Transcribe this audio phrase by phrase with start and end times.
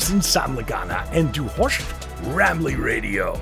[0.00, 1.82] sind Sam Lagana und du hörst
[2.34, 3.34] Ramley Radio,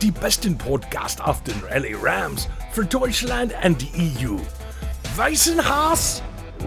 [0.00, 4.36] die besten Podcast auf den LA Rams für Deutschland und die EU.
[5.16, 5.60] Weißen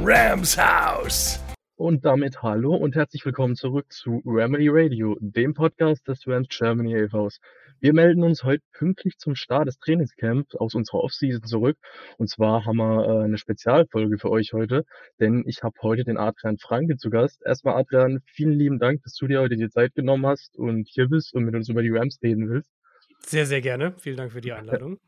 [0.03, 1.39] Rams Haus.
[1.75, 6.95] Und damit hallo und herzlich willkommen zurück zu Remedy Radio, dem Podcast des Rams Germany
[6.95, 7.39] e.V.s.
[7.79, 11.77] Wir melden uns heute pünktlich zum Start des Trainingscamps aus unserer Offseason zurück.
[12.17, 14.83] Und zwar haben wir äh, eine Spezialfolge für euch heute,
[15.19, 17.41] denn ich habe heute den Adrian Franke zu Gast.
[17.45, 21.07] Erstmal Adrian, vielen lieben Dank, dass du dir heute die Zeit genommen hast und hier
[21.07, 22.71] bist und mit uns über die Rams reden willst.
[23.19, 23.93] Sehr, sehr gerne.
[23.99, 24.99] Vielen Dank für die Einladung.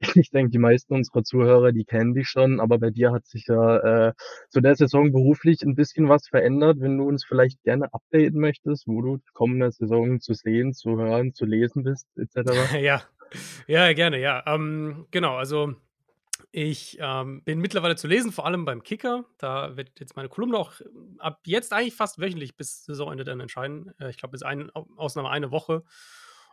[0.14, 3.46] ich denke, die meisten unserer Zuhörer, die kennen dich schon, aber bei dir hat sich
[3.48, 4.12] ja äh,
[4.48, 6.78] zu der Saison beruflich ein bisschen was verändert.
[6.80, 11.34] Wenn du uns vielleicht gerne updaten möchtest, wo du kommende Saison zu sehen, zu hören,
[11.34, 12.72] zu lesen bist, etc.
[12.80, 13.02] ja,
[13.66, 14.42] ja, gerne, ja.
[14.46, 15.74] Ähm, genau, also
[16.50, 19.24] ich ähm, bin mittlerweile zu lesen, vor allem beim Kicker.
[19.38, 20.72] Da wird jetzt meine Kolumne auch
[21.18, 23.92] ab jetzt eigentlich fast wöchentlich bis Saisonende dann entscheiden.
[23.98, 25.82] Äh, ich glaube, bis ein, Ausnahme eine Woche.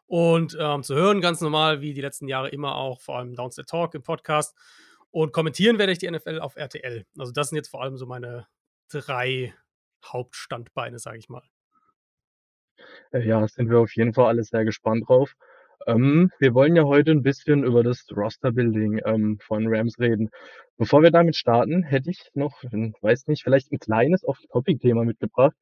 [0.08, 3.68] Und ähm, zu hören ganz normal, wie die letzten Jahre immer auch, vor allem Downstairs
[3.68, 4.56] Talk im Podcast.
[5.12, 7.06] Und kommentieren werde ich die NFL auf RTL.
[7.18, 8.48] Also das sind jetzt vor allem so meine
[8.90, 9.54] drei
[10.06, 11.44] Hauptstandbeine, sage ich mal.
[13.12, 15.34] Äh, ja, sind wir auf jeden Fall alle sehr gespannt drauf.
[15.88, 20.30] Ähm, wir wollen ja heute ein bisschen über das Roster-Building ähm, von Rams reden.
[20.78, 25.56] Bevor wir damit starten, hätte ich noch, weiß nicht, vielleicht ein kleines Off-Topic-Thema mitgebracht,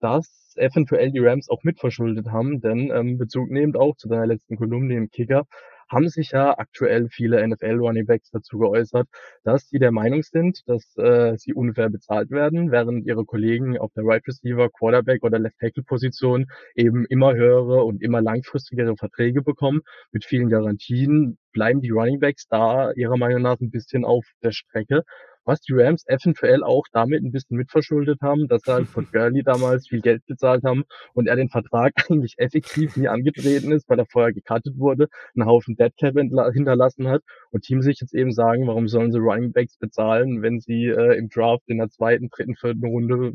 [0.00, 4.56] das eventuell die Rams auch mitverschuldet haben, denn ähm, Bezug nehmend auch zu deiner letzten
[4.56, 5.44] Kolumne im Kicker,
[5.90, 9.08] haben sich ja aktuell viele NFL-Runningbacks dazu geäußert,
[9.42, 13.90] dass sie der Meinung sind, dass äh, sie unfair bezahlt werden, während ihre Kollegen auf
[13.94, 19.42] der Right Receiver, Quarterback oder Left Tackle Position eben immer höhere und immer langfristigere Verträge
[19.42, 19.80] bekommen
[20.12, 21.38] mit vielen Garantien.
[21.52, 25.04] Bleiben die Runningbacks da ihrer Meinung nach ein bisschen auf der Strecke
[25.48, 29.42] was die Rams eventuell auch damit ein bisschen mitverschuldet haben, dass er halt von Gurley
[29.42, 33.98] damals viel Geld bezahlt haben und er den Vertrag eigentlich effektiv nie angetreten ist, weil
[33.98, 36.14] er vorher gecuttet wurde, einen Haufen Deadcap
[36.52, 40.60] hinterlassen hat und Teams sich jetzt eben sagen, warum sollen sie Running Backs bezahlen, wenn
[40.60, 43.32] sie äh, im Draft in der zweiten, dritten, vierten Runde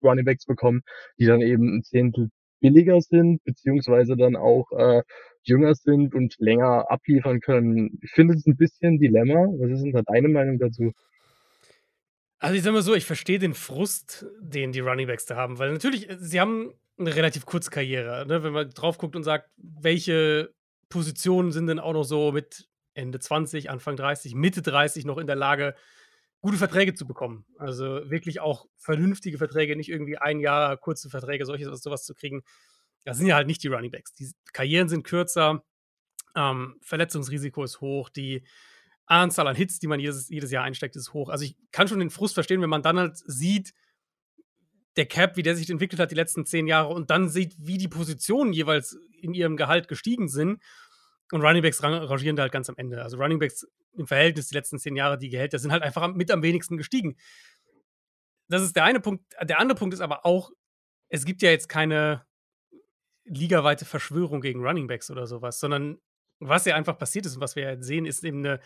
[0.00, 0.82] Running Backs bekommen,
[1.18, 5.02] die dann eben ein Zehntel billiger sind, beziehungsweise dann auch äh,
[5.42, 7.98] jünger sind und länger abliefern können.
[8.02, 9.48] Ich finde es ein bisschen Dilemma.
[9.58, 10.92] Was ist denn da deine Meinung dazu?
[12.42, 15.72] Also ich sag mal so, ich verstehe den Frust, den die Runningbacks da haben, weil
[15.72, 18.26] natürlich, äh, sie haben eine relativ kurze Karriere.
[18.26, 18.42] Ne?
[18.42, 20.52] Wenn man drauf guckt und sagt, welche
[20.88, 25.28] Positionen sind denn auch noch so mit Ende 20, Anfang 30, Mitte 30 noch in
[25.28, 25.76] der Lage,
[26.40, 27.46] gute Verträge zu bekommen.
[27.58, 32.42] Also wirklich auch vernünftige Verträge, nicht irgendwie ein Jahr kurze Verträge, solches, sowas zu kriegen.
[33.04, 34.14] Das sind ja halt nicht die Runningbacks.
[34.14, 35.62] Die Karrieren sind kürzer,
[36.34, 38.42] ähm, Verletzungsrisiko ist hoch, die
[39.06, 41.28] Anzahl an Hits, die man jedes, jedes Jahr einsteckt, ist hoch.
[41.28, 43.74] Also ich kann schon den Frust verstehen, wenn man dann halt sieht,
[44.96, 47.78] der Cap, wie der sich entwickelt hat die letzten zehn Jahre und dann sieht, wie
[47.78, 50.62] die Positionen jeweils in ihrem Gehalt gestiegen sind.
[51.30, 53.02] Und Runningbacks rangieren da halt ganz am Ende.
[53.02, 56.42] Also Runningbacks im Verhältnis die letzten zehn Jahre, die Gehälter sind halt einfach mit am
[56.42, 57.16] wenigsten gestiegen.
[58.48, 59.24] Das ist der eine Punkt.
[59.42, 60.50] Der andere Punkt ist aber auch,
[61.08, 62.26] es gibt ja jetzt keine
[63.24, 65.98] ligaweite Verschwörung gegen Runningbacks oder sowas, sondern
[66.38, 68.60] was ja einfach passiert ist und was wir jetzt sehen, ist eben eine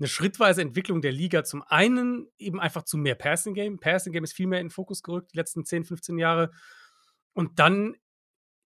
[0.00, 3.78] eine schrittweise Entwicklung der Liga zum einen eben einfach zu mehr Passing Game.
[3.78, 6.50] Passing Game ist viel mehr in den Fokus gerückt die letzten 10, 15 Jahre.
[7.34, 7.96] Und dann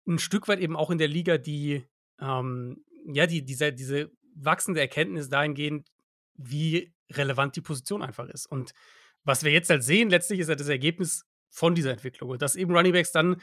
[0.06, 1.82] ein Stück weit eben auch in der Liga die,
[2.20, 5.88] ähm, ja, die, diese, diese wachsende Erkenntnis dahingehend,
[6.34, 8.46] wie relevant die Position einfach ist.
[8.46, 8.74] Und
[9.22, 12.30] was wir jetzt halt sehen, letztlich ist ja das Ergebnis von dieser Entwicklung.
[12.30, 13.40] Und dass eben Runningbacks dann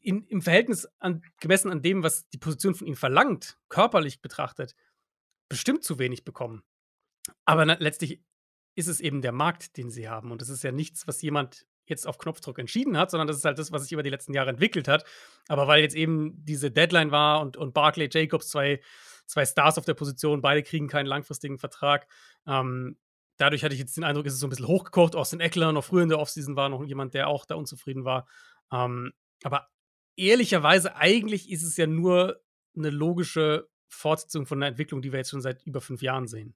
[0.00, 4.74] in, im Verhältnis an, gemessen an dem, was die Position von ihnen verlangt, körperlich betrachtet,
[5.50, 6.62] bestimmt zu wenig bekommen.
[7.44, 8.22] Aber letztlich
[8.74, 10.30] ist es eben der Markt, den sie haben.
[10.30, 13.44] Und das ist ja nichts, was jemand jetzt auf Knopfdruck entschieden hat, sondern das ist
[13.44, 15.04] halt das, was sich über die letzten Jahre entwickelt hat.
[15.48, 18.80] Aber weil jetzt eben diese Deadline war und, und Barclay Jacobs, zwei,
[19.26, 22.06] zwei Stars auf der Position, beide kriegen keinen langfristigen Vertrag.
[22.46, 22.96] Ähm,
[23.36, 25.16] dadurch hatte ich jetzt den Eindruck, ist es so ein bisschen hochgekocht.
[25.16, 28.28] Austin Eckler noch früher in der Offseason war noch jemand, der auch da unzufrieden war.
[28.72, 29.68] Ähm, aber
[30.16, 32.40] ehrlicherweise, eigentlich ist es ja nur
[32.76, 36.54] eine logische Fortsetzung von einer Entwicklung, die wir jetzt schon seit über fünf Jahren sehen.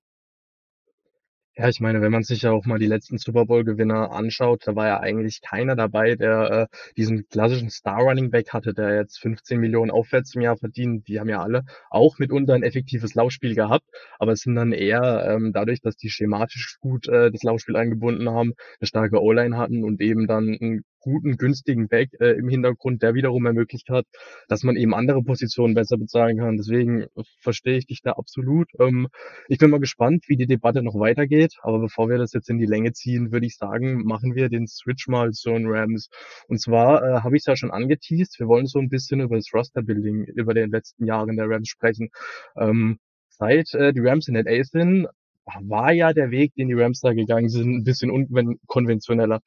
[1.57, 4.75] Ja, ich meine, wenn man sich ja auch mal die letzten Super Bowl-Gewinner anschaut, da
[4.75, 9.93] war ja eigentlich keiner dabei, der äh, diesen klassischen Star-Running-Back hatte, der jetzt 15 Millionen
[9.93, 11.07] aufwärts im Jahr verdient.
[11.07, 13.87] Die haben ja alle auch mitunter ein effektives Laufspiel gehabt,
[14.19, 18.29] aber es sind dann eher ähm, dadurch, dass die schematisch gut äh, das Laufspiel eingebunden
[18.31, 23.03] haben, eine starke O-Line hatten und eben dann ein guten, günstigen Back äh, im Hintergrund,
[23.03, 24.07] der wiederum ermöglicht hat,
[24.49, 26.57] dass man eben andere Positionen besser bezahlen kann.
[26.57, 27.07] Deswegen
[27.41, 28.69] verstehe ich dich da absolut.
[28.81, 29.09] Ähm,
[29.49, 31.57] ich bin mal gespannt, wie die Debatte noch weitergeht.
[31.63, 34.67] Aber bevor wir das jetzt in die Länge ziehen, würde ich sagen, machen wir den
[34.67, 36.09] Switch mal zu den Rams.
[36.49, 38.41] Und zwar äh, habe ich es ja schon angeteased.
[38.41, 42.09] Wir wollen so ein bisschen über das Roster-Building über den letzten Jahren der Rams sprechen.
[42.57, 42.99] Ähm,
[43.29, 45.07] seit äh, die Rams in LA sind,
[45.47, 49.41] war ja der Weg, den die Rams da gegangen sind, ein bisschen unkonventioneller.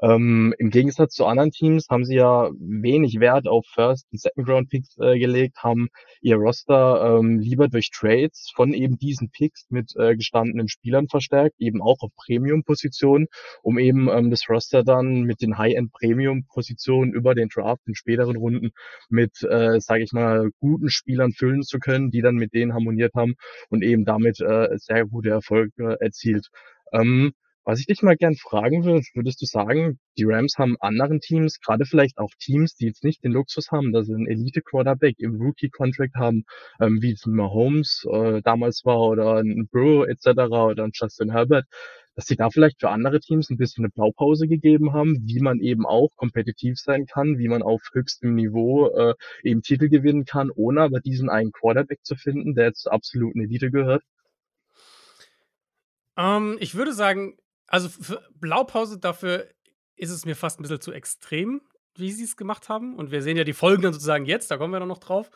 [0.00, 4.98] Ähm, Im Gegensatz zu anderen Teams haben sie ja wenig Wert auf First- und Second-Round-Picks
[4.98, 5.88] äh, gelegt, haben
[6.20, 11.56] ihr Roster ähm, lieber durch Trades von eben diesen Picks mit äh, gestandenen Spielern verstärkt,
[11.58, 13.28] eben auch auf Premium-Positionen,
[13.62, 18.70] um eben ähm, das Roster dann mit den High-End-Premium-Positionen über den Draft in späteren Runden
[19.08, 23.14] mit, äh, sage ich mal, guten Spielern füllen zu können, die dann mit denen harmoniert
[23.14, 23.34] haben
[23.68, 26.48] und eben damit äh, sehr gute Erfolge erzielt.
[26.92, 27.32] Ähm,
[27.64, 31.60] was ich dich mal gern fragen würde, würdest du sagen, die Rams haben anderen Teams,
[31.60, 35.40] gerade vielleicht auch Teams, die jetzt nicht den Luxus haben, dass sie einen Elite-Quarterback im
[35.40, 36.44] Rookie-Contract haben,
[36.80, 40.26] ähm, wie es ein Mahomes äh, damals war oder ein Burrow etc.
[40.50, 41.66] oder ein Justin Herbert,
[42.16, 45.60] dass sie da vielleicht für andere Teams ein bisschen eine Blaupause gegeben haben, wie man
[45.60, 50.50] eben auch kompetitiv sein kann, wie man auf höchstem Niveau äh, eben Titel gewinnen kann,
[50.50, 54.02] ohne aber diesen einen Quarterback zu finden, der jetzt zur absoluten Elite gehört?
[56.16, 59.48] Ähm, ich würde sagen, also für Blaupause dafür
[59.96, 61.62] ist es mir fast ein bisschen zu extrem,
[61.96, 62.96] wie sie es gemacht haben.
[62.96, 65.30] Und wir sehen ja die Folgen dann sozusagen jetzt, da kommen wir dann noch drauf.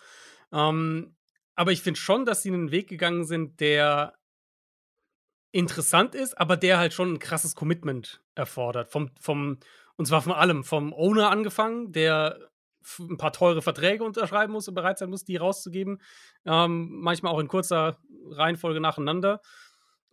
[0.52, 1.16] Ähm,
[1.54, 4.14] aber ich finde schon, dass sie einen Weg gegangen sind, der
[5.52, 8.90] interessant ist, aber der halt schon ein krasses Commitment erfordert.
[8.90, 9.58] Vom, vom,
[9.96, 10.64] und zwar von allem.
[10.64, 12.50] Vom Owner angefangen, der
[12.98, 16.00] ein paar teure Verträge unterschreiben muss und bereit sein muss, die rauszugeben.
[16.44, 17.98] Ähm, manchmal auch in kurzer
[18.30, 19.40] Reihenfolge nacheinander.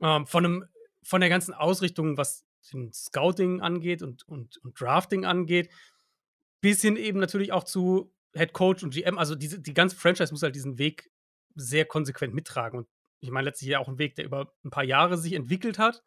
[0.03, 0.65] Ähm, von einem
[1.01, 5.69] von der ganzen Ausrichtung, was den Scouting angeht und, und, und Drafting angeht,
[6.61, 9.17] bis hin eben natürlich auch zu Head Coach und GM.
[9.17, 11.11] Also diese, die ganze Franchise muss halt diesen Weg
[11.55, 12.79] sehr konsequent mittragen.
[12.79, 12.87] Und
[13.19, 16.03] ich meine, letztlich ja auch ein Weg, der über ein paar Jahre sich entwickelt hat.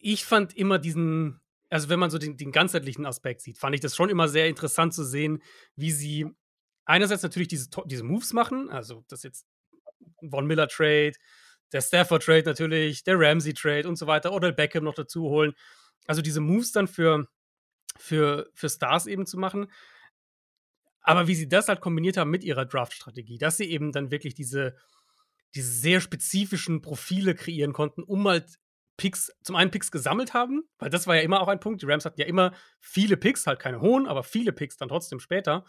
[0.00, 1.40] Ich fand immer diesen,
[1.70, 4.48] also wenn man so den, den ganzheitlichen Aspekt sieht, fand ich das schon immer sehr
[4.48, 5.42] interessant zu sehen,
[5.76, 6.26] wie sie
[6.84, 9.46] einerseits natürlich diese, diese Moves machen, also das jetzt
[10.30, 11.14] Von Miller Trade,
[11.72, 15.54] der Stafford Trade natürlich, der Ramsey Trade und so weiter, oder Beckham noch dazu holen.
[16.06, 17.28] Also diese Moves dann für,
[17.98, 19.70] für, für Stars eben zu machen.
[21.02, 24.34] Aber wie sie das halt kombiniert haben mit ihrer Draft-Strategie, dass sie eben dann wirklich
[24.34, 24.76] diese,
[25.54, 28.58] diese sehr spezifischen Profile kreieren konnten, um halt
[28.96, 31.82] Picks, zum einen Picks gesammelt haben, weil das war ja immer auch ein Punkt.
[31.82, 35.20] Die Rams hatten ja immer viele Picks, halt keine hohen, aber viele Picks dann trotzdem
[35.20, 35.64] später.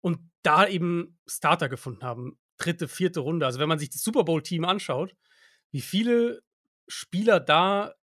[0.00, 3.46] Und da eben Starter gefunden haben dritte, vierte Runde.
[3.46, 5.14] Also wenn man sich das Super Bowl-Team anschaut,
[5.70, 6.42] wie viele
[6.88, 7.94] Spieler da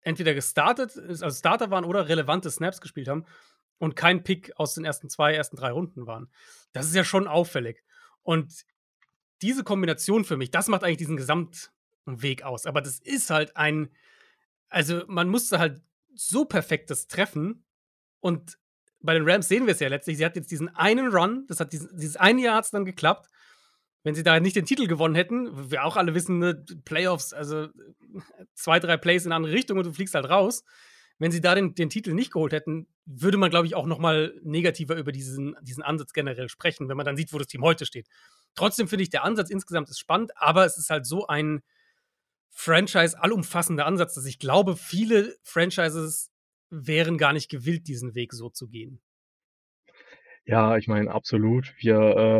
[0.00, 3.26] entweder gestartet, also Starter waren oder relevante Snaps gespielt haben
[3.78, 6.30] und kein Pick aus den ersten zwei, ersten drei Runden waren.
[6.72, 7.82] Das ist ja schon auffällig.
[8.22, 8.64] Und
[9.42, 12.66] diese Kombination für mich, das macht eigentlich diesen Gesamtweg aus.
[12.66, 13.90] Aber das ist halt ein,
[14.68, 15.82] also man musste halt
[16.14, 17.64] so perfektes treffen
[18.20, 18.58] und
[19.00, 20.16] bei den Rams sehen wir es ja letztlich.
[20.16, 22.84] Sie hat jetzt diesen einen Run, das hat diesen, dieses eine Jahr hat es dann
[22.84, 23.28] geklappt
[24.06, 27.66] wenn sie da nicht den Titel gewonnen hätten, wir auch alle wissen, ne, Playoffs, also
[28.54, 30.62] zwei, drei Plays in eine andere Richtung und du fliegst halt raus.
[31.18, 33.98] Wenn sie da den, den Titel nicht geholt hätten, würde man, glaube ich, auch noch
[33.98, 37.62] mal negativer über diesen, diesen Ansatz generell sprechen, wenn man dann sieht, wo das Team
[37.62, 38.06] heute steht.
[38.54, 41.62] Trotzdem finde ich, der Ansatz insgesamt ist spannend, aber es ist halt so ein
[42.50, 46.30] Franchise-allumfassender Ansatz, dass ich glaube, viele Franchises
[46.70, 49.00] wären gar nicht gewillt, diesen Weg so zu gehen.
[50.48, 51.74] Ja, ich meine, absolut.
[51.78, 51.96] Wir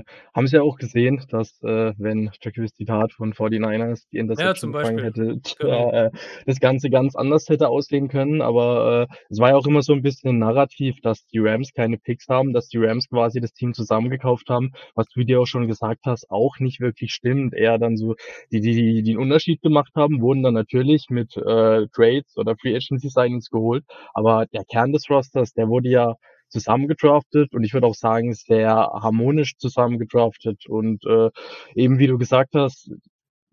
[0.06, 4.54] äh, haben es ja auch gesehen, dass äh, wenn Jacques Zitat von 49ers die Ja,
[4.54, 5.02] zum Interception gefangen Beispiel.
[5.02, 5.92] hätte, Genau.
[5.92, 6.10] äh,
[6.46, 8.42] das Ganze ganz anders hätte aussehen können.
[8.42, 11.72] Aber äh, es war ja auch immer so ein bisschen ein Narrativ, dass die Rams
[11.72, 15.46] keine Picks haben, dass die Rams quasi das Team zusammengekauft haben, was du dir auch
[15.46, 17.54] schon gesagt hast, auch nicht wirklich stimmt.
[17.54, 18.14] Eher dann so,
[18.52, 22.76] die, die, die den Unterschied gemacht haben, wurden dann natürlich mit äh, Trades oder Free
[22.76, 23.84] Agency Signings geholt.
[24.14, 26.14] Aber der Kern des Rosters, der wurde ja
[26.48, 31.30] zusammengedraftet und ich würde auch sagen, sehr harmonisch zusammengedraftet und äh,
[31.74, 32.90] eben wie du gesagt hast,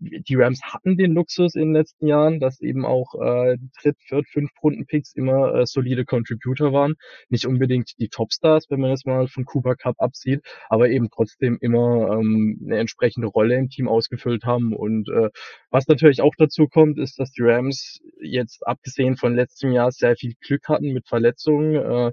[0.04, 4.28] die Rams hatten den Luxus in den letzten Jahren, dass eben auch äh, Dritt-, Viert-,
[4.28, 6.96] Fünf-Runden-Picks immer äh, solide Contributor waren.
[7.30, 11.58] Nicht unbedingt die Topstars, wenn man jetzt mal von Cooper Cup absieht, aber eben trotzdem
[11.62, 14.74] immer ähm, eine entsprechende Rolle im Team ausgefüllt haben.
[14.76, 15.30] Und äh,
[15.70, 20.16] was natürlich auch dazu kommt, ist, dass die Rams jetzt abgesehen von letztem Jahr sehr
[20.16, 21.76] viel Glück hatten mit Verletzungen.
[21.76, 22.12] Äh,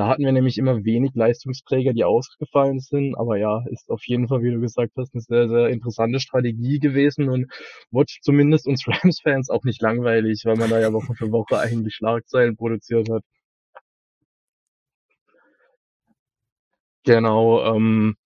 [0.00, 3.14] da hatten wir nämlich immer wenig Leistungsträger, die ausgefallen sind.
[3.18, 6.78] Aber ja, ist auf jeden Fall, wie du gesagt hast, eine sehr, sehr interessante Strategie
[6.78, 7.52] gewesen und
[7.90, 11.94] wurde zumindest uns Rams-Fans auch nicht langweilig, weil man da ja Woche für Woche eigentlich
[11.96, 13.22] Schlagzeilen produziert hat.
[17.04, 18.16] Genau, ähm,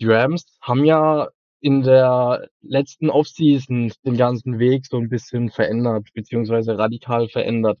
[0.00, 1.28] die Rams haben ja
[1.60, 7.78] in der letzten Offseason den ganzen Weg so ein bisschen verändert, beziehungsweise radikal verändert.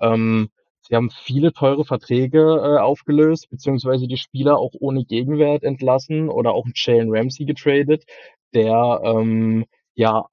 [0.00, 0.48] Ähm,
[0.88, 6.52] sie haben viele teure Verträge, äh, aufgelöst, beziehungsweise die Spieler auch ohne Gegenwert entlassen oder
[6.54, 8.04] auch Jalen Ramsey getradet,
[8.54, 10.26] der, ähm, ja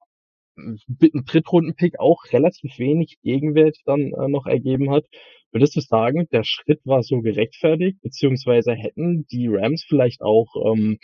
[0.56, 5.06] mit 'n Drittrunden-Pick auch relativ wenig Gegenwert dann, äh, noch ergeben hat.
[5.52, 10.98] Würdest du sagen, der Schritt war so gerechtfertigt, beziehungsweise hätten die Rams vielleicht auch, ähm,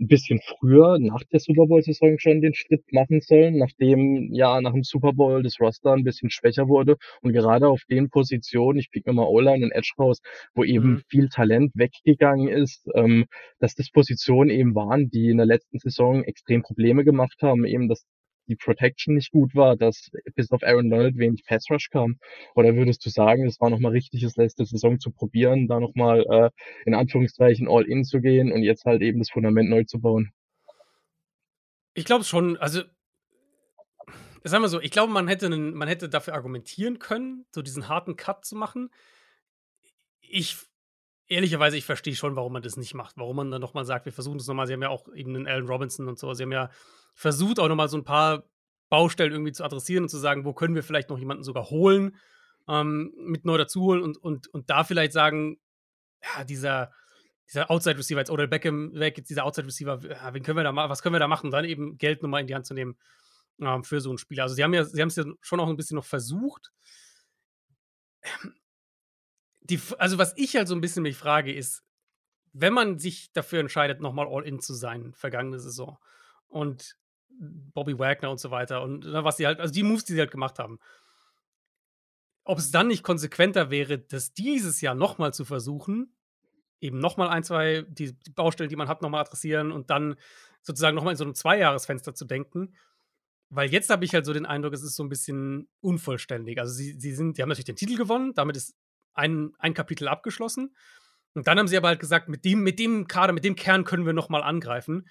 [0.00, 4.72] 'n bisschen früher nach der Super Bowl-Saison schon den Schritt machen sollen, nachdem ja nach
[4.72, 8.90] dem Super Bowl das Roster 'n bisschen schwächer wurde und gerade auf den Positionen, ich
[8.90, 10.20] pick mir mal O-Line und Edge raus,
[10.54, 11.02] wo eben Mhm.
[11.08, 13.26] viel Talent weggegangen ist, ähm,
[13.60, 17.88] dass das Positionen eben waren, die in der letzten Saison extrem Probleme gemacht haben, eben
[17.88, 18.04] dass
[18.48, 22.18] die Protection nicht gut war, dass bis auf Aaron Donald wenig Pass Rush kam?
[22.54, 25.80] Oder würdest du sagen, es war noch mal richtig, es letzte Saison zu probieren, da
[25.80, 26.50] noch mal, äh,
[26.86, 30.32] in Anführungszeichen all in zu gehen und jetzt halt eben das Fundament neu zu bauen?
[31.94, 32.82] Ich glaube schon, also
[34.44, 38.16] sagen wir so, ich glaube, man hätte man hätte dafür argumentieren können, so diesen harten
[38.16, 38.90] Cut zu machen.
[40.20, 40.56] Ich
[41.28, 44.04] ehrlicherweise, ich verstehe schon, warum man das nicht macht, warum man dann noch mal sagt:
[44.06, 46.32] „Wir versuchen das noch mal.“ Sie haben ja auch eben 'nen Allen Robinson und so.
[46.34, 46.70] Sie haben ja
[47.18, 48.44] versucht, auch noch mal so 'n paar
[48.90, 52.16] Baustellen irgendwie zu adressieren und zu sagen: „Wo können wir vielleicht noch jemanden sogar holen,
[52.68, 55.58] ähm, mit neu dazuholen?“ Und und und da vielleicht sagen:
[56.24, 56.92] „Ja, dieser
[57.50, 60.64] dieser Outside Receiver, jetzt Odell Beckham weg, jetzt dieser Outside Receiver, ja, wen können wir
[60.64, 62.66] da ma was können wir da machen?“ Dann eben Geld noch mal in die Hand
[62.66, 62.96] zu nehmen,
[63.62, 64.44] ähm, für so 'n Spieler.
[64.44, 66.70] Also, sie haben ja sie haben's ja schon auch 'n bisschen noch versucht.
[69.62, 71.82] Die also, was ich halt so 'n bisschen mich frage, ist,
[72.52, 75.98] wenn man sich dafür entscheidet, noch mal all in zu sein, vergangene Saison
[76.48, 76.96] und
[77.38, 80.20] Bobby Wagner und so weiter und, ne, was sie halt also, die Moves, die sie
[80.20, 80.78] halt gemacht haben.
[82.46, 86.14] Ob es dann nicht konsequenter wäre, das dieses Jahr noch mal zu versuchen,
[86.80, 90.16] eben noch mal 1, 2 die Baustellen, die man hat, noch mal adressieren und dann
[90.62, 92.74] sozusagen noch mal in so 'nem Zweijahresfenster zu denken.
[93.50, 96.60] Weil jetzt habe ich halt so den Eindruck, es ist so 'n bisschen unvollständig.
[96.60, 98.74] Also, sie sie sind die haben natürlich den Titel gewonnen, damit ist
[99.14, 100.76] ein ein Kapitel abgeschlossen.
[101.34, 103.84] Und dann haben sie aber halt gesagt: „Mit dem mit dem Kader, mit dem Kern
[103.84, 105.08] können wir noch mal angreifen.“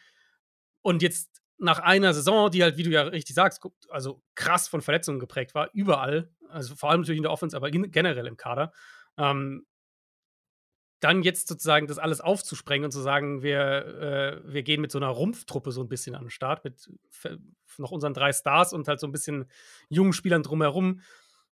[0.83, 4.81] Und jetzt nach einer Saison, die halt, wie du ja richtig sagst, also, krass von
[4.81, 8.37] Verletzungen geprägt war, überall, also, vor allem natürlich in der Offense, aber gen generell im
[8.37, 8.73] Kader,
[9.17, 9.65] ähm
[11.03, 14.97] dann jetzt sozusagen das alles aufzusprengen und zu sagen, wir äh, wir gehen mit so
[14.99, 16.89] 'ner Rumpftruppe so 'n bisschen an 'n Start mit
[17.77, 19.45] noch unseren 3 Stars und halt so 'n bisschen
[19.89, 21.01] jungen Spielern drumherum.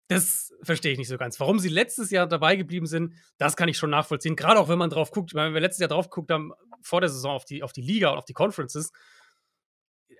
[0.10, 1.40] Das verstehe ich nicht so ganz.
[1.40, 4.36] Warum sie letztes Jahr dabei geblieben sind, das kann ich schon nachvollziehen.
[4.36, 6.52] Grade auch, wenn man drauf guckt, wenn wir letztes Jahr drauf geguckt haben,
[6.82, 8.92] vor der Saison auf die auf die Liga und auf die Conferences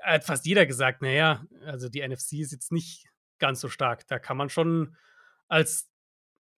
[0.04, 3.08] hat fast jeder gesagt: „Na ja, also, die NFC ist jetzt nicht
[3.40, 4.96] ganz so stark.“ Da kann man schon
[5.48, 5.90] als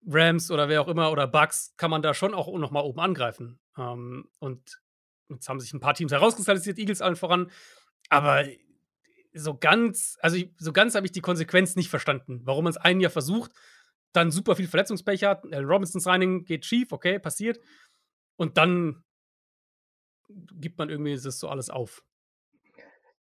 [0.08, 3.00] Rams oder wer auch immer oder Bucks kann man da schon auch noch mal oben
[3.02, 3.60] angreifen.
[3.78, 4.82] Ähm, und
[5.30, 7.52] jetzt haben sich 'n paar Teams herauskristallisiert, Eagles allen voran.
[8.10, 8.46] Aber
[9.34, 13.12] so ganz also, so ganz habe ich die Konsequenz nicht verstanden, warum man's ein Jahr
[13.12, 13.52] versucht,
[14.14, 15.44] dann super viel Verletzungspech hat.
[15.54, 17.60] Allen Robinson Signing geht schief, okay, passiert.
[18.38, 19.04] Und dann
[20.60, 22.04] gibt man irgendwie das so alles auf.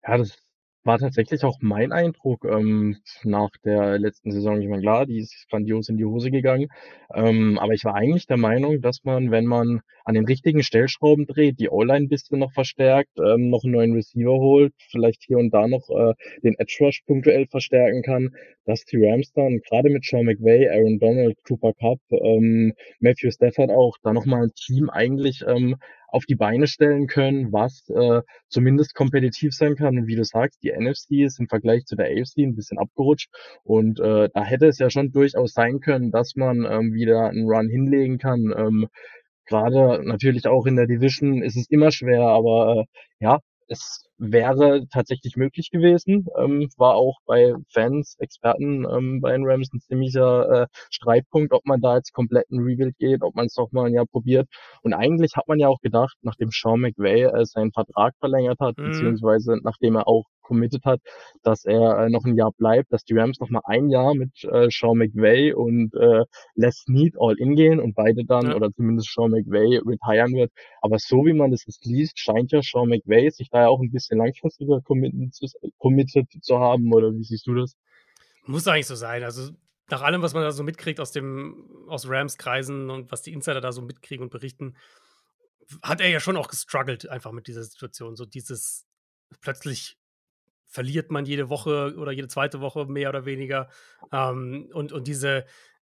[0.07, 0.37] Ja, das
[0.83, 4.61] war tatsächlich auch mein Eindruck, ähm, nach der letzten Saison.
[4.61, 6.67] Ich meine, klar, die ist grandios in die Hose gegangen.
[7.11, 11.25] Ähm, aber ich war eigentlich der Meinung, dass man, wenn man an den richtigen Stellschrauben
[11.25, 15.39] dreht, die O-Line 'n bisschen noch verstärkt, ähm, noch 'n neuen Receiver holt, vielleicht hier
[15.39, 18.35] und da noch, äh, den Edge Rush punktuell verstärken kann,
[18.65, 23.71] dass die Rams dann grade mit Sean McVay, Aaron Donald, Cooper Kupp, ähm, Matthew Stafford
[23.71, 25.77] auch, da noch mal 'n Team eigentlich, ähm,
[26.15, 29.97] auf die Beine stellen können, was, äh, zumindest kompetitiv sein kann.
[29.99, 33.29] Und wie du sagst, die NFC ist im Vergleich zu der AFC 'n bisschen abgerutscht.
[33.63, 37.45] Und, äh, da hätte es ja schon durchaus sein können, dass man, ähm, wieder 'n
[37.49, 38.53] Run hinlegen kann.
[38.57, 38.87] Ähm,
[39.47, 42.85] grade natürlich auch in der Division ist es immer schwer, aber, äh,
[43.25, 46.27] ja, es wäre tatsächlich möglich gewesen.
[46.37, 51.65] Ähm, war auch bei Fans, Experten, ähm, bei den Rams 'n ziemlicher, äh, Streitpunkt, ob
[51.65, 54.47] man da jetzt komplett in Rebuild geht, ob man's noch mal 'n Jahr probiert.
[54.83, 58.75] Und eigentlich hat man ja auch gedacht, nachdem Sean McVay, äh, seinen Vertrag verlängert hat,
[58.77, 58.83] Mhm.
[58.83, 61.01] beziehungsweise nachdem er auch committed hat,
[61.43, 64.31] dass er, äh, noch 'n Jahr bleibt, dass die Rams noch mal 1 Jahr mit,
[64.45, 66.23] äh, Sean McVay und, äh,
[66.55, 68.55] Les Snead all in gehen und beide dann Ja.
[68.55, 70.51] oder zumindest Sean McVay retiren wird.
[70.81, 73.81] Aber so wie man das jetzt liest, scheint ja Sean McVay sich da ja auch
[73.81, 75.47] 'n bisschen langfristiger committen zu
[75.79, 77.73] committed zu haben, oder wie siehst du das?
[78.43, 79.23] Muss eigentlich so sein.
[79.23, 79.51] Also,
[79.89, 83.61] nach allem, was man da so mitkriegt aus dem aus Rams-Kreisen und was die Insider
[83.61, 84.75] da so mitkriegen und berichten,
[85.83, 88.15] hat er ja schon auch gestruggelt einfach mit dieser Situation.
[88.15, 88.85] So dieses
[89.41, 89.97] plötzlich
[90.67, 92.53] verliert man jede Woche oder jede 2.
[92.59, 93.69] Woche mehr oder weniger.
[94.11, 95.45] Ähm, und und diese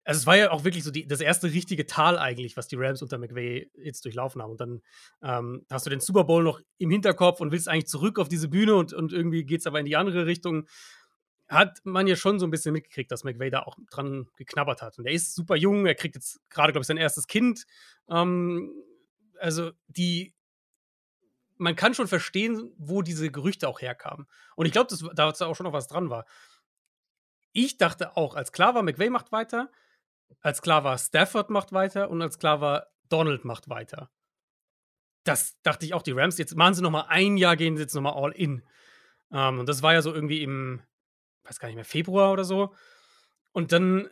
[0.10, 2.78] also es war ja auch wirklich so die, das erste richtige Tal eigentlich, was die
[2.78, 4.52] Rams unter McVay jetzt durchlaufen haben.
[4.52, 4.82] Und dann
[5.22, 8.48] ähm, hast du den Super Bowl noch im Hinterkopf und willst eigentlich zurück auf diese
[8.48, 10.68] Bühne und, und irgendwie geht es aber in die andere Richtung.
[11.48, 14.98] Hat man ja schon so ein bisschen mitgekriegt, dass McVay da auch dran geknabbert hat.
[14.98, 17.66] Und er ist super jung, er kriegt jetzt gerade, glaube ich, sein erstes Kind.
[18.10, 18.72] Ähm,
[19.40, 20.34] also die,
[21.60, 24.28] man kann schon verstehen, wo diese Gerüchte auch herkamen.
[24.56, 25.04] Und ich glaube, dass
[25.38, 26.26] da auch schon noch was dran war.
[27.52, 29.70] Ich dachte auch, als klar war, McVay macht weiter,
[30.42, 34.10] als klar war, Stafford macht weiter und als klar war, Donald macht weiter.
[35.26, 36.38] Das dachte ich auch, die Rams.
[36.38, 38.64] Jetzt machen sie noch mal ein Jahr, gehen sie jetzt noch mal all in.
[39.32, 40.82] Ähm, und das war ja so irgendwie im,
[41.44, 42.74] weiß gar nicht mehr, Februar oder so.
[43.52, 44.10] Und dann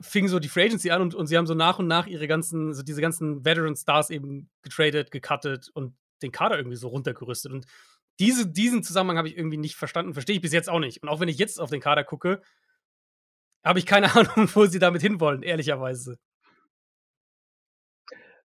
[0.00, 2.26] fing so die Free Agency an und, und sie haben so nach und nach ihre
[2.26, 7.52] ganzen, so diese ganzen Veteran Stars eben getradet, gecuttet und den Kader irgendwie so runtergerüstet.
[7.52, 7.66] Und
[8.18, 11.02] diese, diesen Zusammenhang habe ich irgendwie nicht verstanden, verstehe ich bis jetzt auch nicht.
[11.02, 12.40] Und auch wenn ich jetzt auf den Kader gucke,
[13.64, 16.18] habe ich keine Ahnung, wo sie damit hinwollen, ehrlicherweise.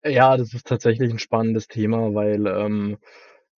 [0.04, 2.98] Ja, das ist tatsächlich ein spannendes Thema, weil ähm,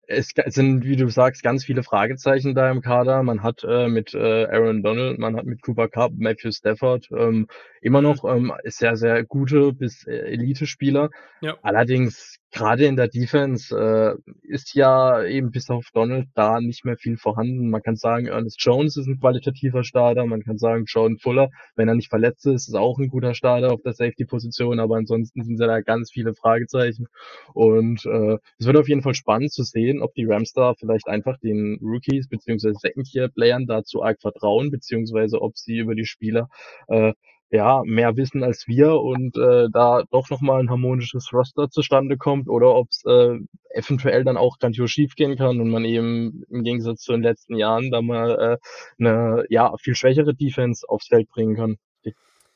[0.07, 3.23] es sind, wie du sagst, ganz viele Fragezeichen da im Kader.
[3.23, 7.47] Man hat äh, mit äh, Aaron Donald, man hat mit Cooper Cup, Matthew Stafford ähm,
[7.81, 8.07] immer mhm.
[8.07, 11.09] noch ähm, sehr, sehr gute bis äh, Elite-Spieler.
[11.39, 11.57] Ja.
[11.61, 16.97] Allerdings gerade in der Defense äh, ist ja eben bis auf Donald da nicht mehr
[16.97, 17.69] viel vorhanden.
[17.69, 21.87] Man kann sagen, Ernest Jones ist ein qualitativer Starter, man kann sagen, Jordan Fuller, wenn
[21.87, 25.59] er nicht verletzt ist, ist auch ein guter Starter auf der Safety-Position, aber ansonsten sind
[25.59, 27.07] da ganz viele Fragezeichen.
[27.53, 31.07] Und äh, es wird auf jeden Fall spannend zu sehen, ob die Rams da vielleicht
[31.07, 32.73] einfach den Rookies bzw.
[32.73, 36.49] Second-Year-Playern dazu arg vertrauen, beziehungsweise ob sie über die Spieler
[36.87, 37.13] äh,
[37.53, 42.49] ja, mehr wissen als wir und äh, da doch nochmal ein harmonisches Roster zustande kommt
[42.49, 43.37] oder ob es äh,
[43.69, 47.55] eventuell dann auch grandios schief gehen kann und man eben im Gegensatz zu den letzten
[47.55, 48.57] Jahren da mal äh,
[48.97, 51.77] eine ja, viel schwächere Defense aufs Feld bringen kann.
[52.03, 52.13] De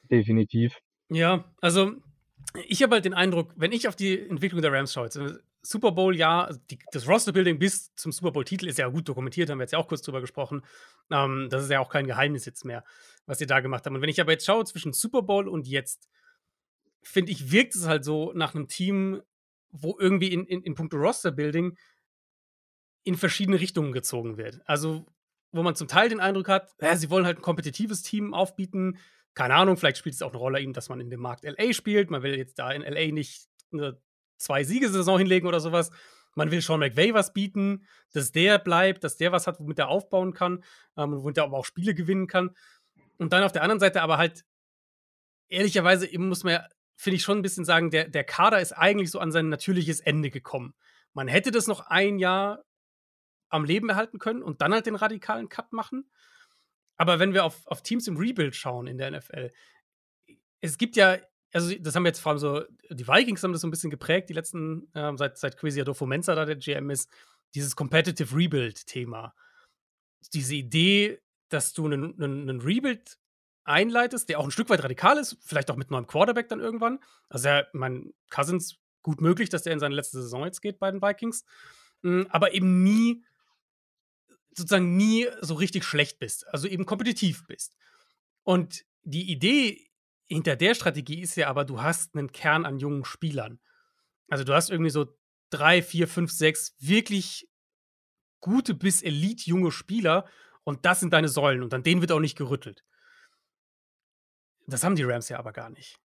[0.09, 0.79] definitiv.
[1.09, 1.91] Ja, also
[2.67, 5.09] ich habe halt den Eindruck, wenn ich auf die Entwicklung der Rams schaue,
[5.61, 9.49] Super Bowl, ja, also die, das Roster-Building bis zum Super Bowl-Titel ist ja gut dokumentiert,
[9.49, 10.63] haben wir jetzt ja auch kurz drüber gesprochen.
[11.11, 12.83] Ähm, das ist ja auch kein Geheimnis jetzt mehr,
[13.25, 13.95] was sie da gemacht haben.
[13.95, 16.09] Und wenn ich aber jetzt schaue zwischen Super Bowl und jetzt,
[17.03, 19.21] finde ich, wirkt es halt so nach einem Team,
[19.71, 21.77] wo irgendwie in, in, in puncto Roster-Building
[23.03, 24.61] in verschiedene Richtungen gezogen wird.
[24.65, 25.05] Also,
[25.51, 28.97] wo man zum Teil den Eindruck hat, ja, sie wollen halt ein kompetitives Team aufbieten.
[29.37, 31.71] Keine Ahnung, vielleicht spielt es auch eine Rolle eben, dass man in dem Markt LA
[31.71, 32.09] spielt.
[32.09, 34.01] Man will jetzt da in LA nicht eine
[34.37, 35.91] zwei Siegesaison hinlegen oder sowas.
[36.33, 39.89] Man will Sean McVay was bieten, dass der bleibt, dass der was hat, womit er
[39.89, 40.63] aufbauen kann,
[40.97, 42.55] ähm, womit er aber auch Spiele gewinnen kann.
[43.19, 44.43] Und dann auf der anderen Seite aber halt,
[45.49, 49.11] ehrlicherweise, muss man ja, finde ich, schon ein bisschen sagen, der, der Kader ist eigentlich
[49.11, 50.73] so an sein natürliches Ende gekommen.
[51.13, 52.63] Man hätte das noch ein Jahr
[53.49, 56.09] am Leben erhalten können und dann halt den radikalen Cut machen.
[56.97, 59.51] Aber wenn wir auf, auf Teams im Rebuild schauen in der NFL,
[60.61, 61.17] es gibt ja
[61.53, 64.29] also das haben jetzt vor allem so, die Vikings haben das so ein bisschen geprägt,
[64.29, 67.09] die letzten, ähm, seit, seit Quasi Adolfo Mensa da der GM ist,
[67.55, 69.33] dieses Competitive Rebuild-Thema.
[70.33, 73.17] Diese Idee, dass du einen, einen, einen, Rebuild
[73.63, 76.99] einleitest, der auch ein Stück weit radikal ist, vielleicht auch mit neuem Quarterback dann irgendwann.
[77.29, 80.91] Also ja, mein Cousins, gut möglich, dass der in seine letzte Saison jetzt geht bei
[80.91, 81.45] den Vikings.
[82.03, 83.23] Hm, aber eben nie,
[84.57, 86.47] sozusagen nie so richtig schlecht bist.
[86.47, 87.77] Also eben kompetitiv bist.
[88.43, 89.87] Und die Idee
[90.25, 93.59] hinter der Strategie ist ja aber, du hast einen Kern an jungen Spielern.
[94.27, 95.07] Also du hast irgendwie so
[95.49, 97.47] drei, vier, fünf, sechs wirklich
[98.41, 100.27] gute bis elite junge Spieler
[100.63, 102.83] und das sind deine Säulen und an denen wird auch nicht gerüttelt.
[104.65, 105.97] Das haben die Rams ja aber gar nicht.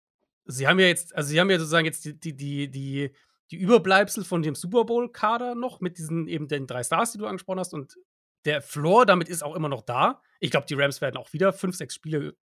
[0.44, 3.14] Sie haben ja jetzt, also sie haben ja sozusagen jetzt die, die, die, die,
[3.50, 7.26] die Überbleibsel von dem Super Bowl-Kader noch mit diesen eben den drei Stars, die du
[7.26, 7.96] angesprochen hast und
[8.44, 10.20] der Floor damit ist auch immer noch da.
[10.40, 12.36] Ich glaube, die Rams werden auch wieder fünf, sechs Spiele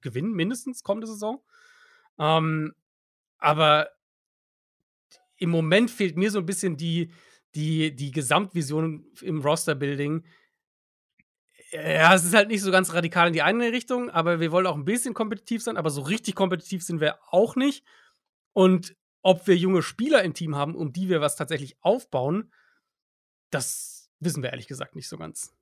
[0.00, 1.42] gewinnen, mindestens kommende Saison.
[2.18, 2.74] Ähm,
[3.38, 3.90] aber
[5.36, 7.12] im Moment fehlt mir so ein bisschen die,
[7.54, 10.24] die, die Gesamtvision im Roster-Building.
[11.72, 14.66] Ja, es ist halt nicht so ganz radikal in die eine Richtung, aber wir wollen
[14.66, 17.84] auch ein bisschen kompetitiv sein, aber so richtig kompetitiv sind wir auch nicht.
[18.52, 22.52] Und ob wir junge Spieler im Team haben, um die wir was tatsächlich aufbauen,
[23.50, 25.54] das wissen wir ehrlich gesagt nicht so ganz.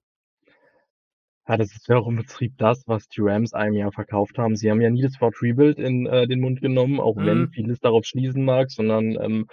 [1.46, 4.56] Ja, das ist ja auch im Betrieb das, was die Rams einem ja verkauft haben.
[4.56, 7.50] Sie haben ja nie das Wort Rebuild in äh, den Mund genommen, auch wenn mhm.
[7.50, 9.46] vieles darauf schließen mag, sondern ähm,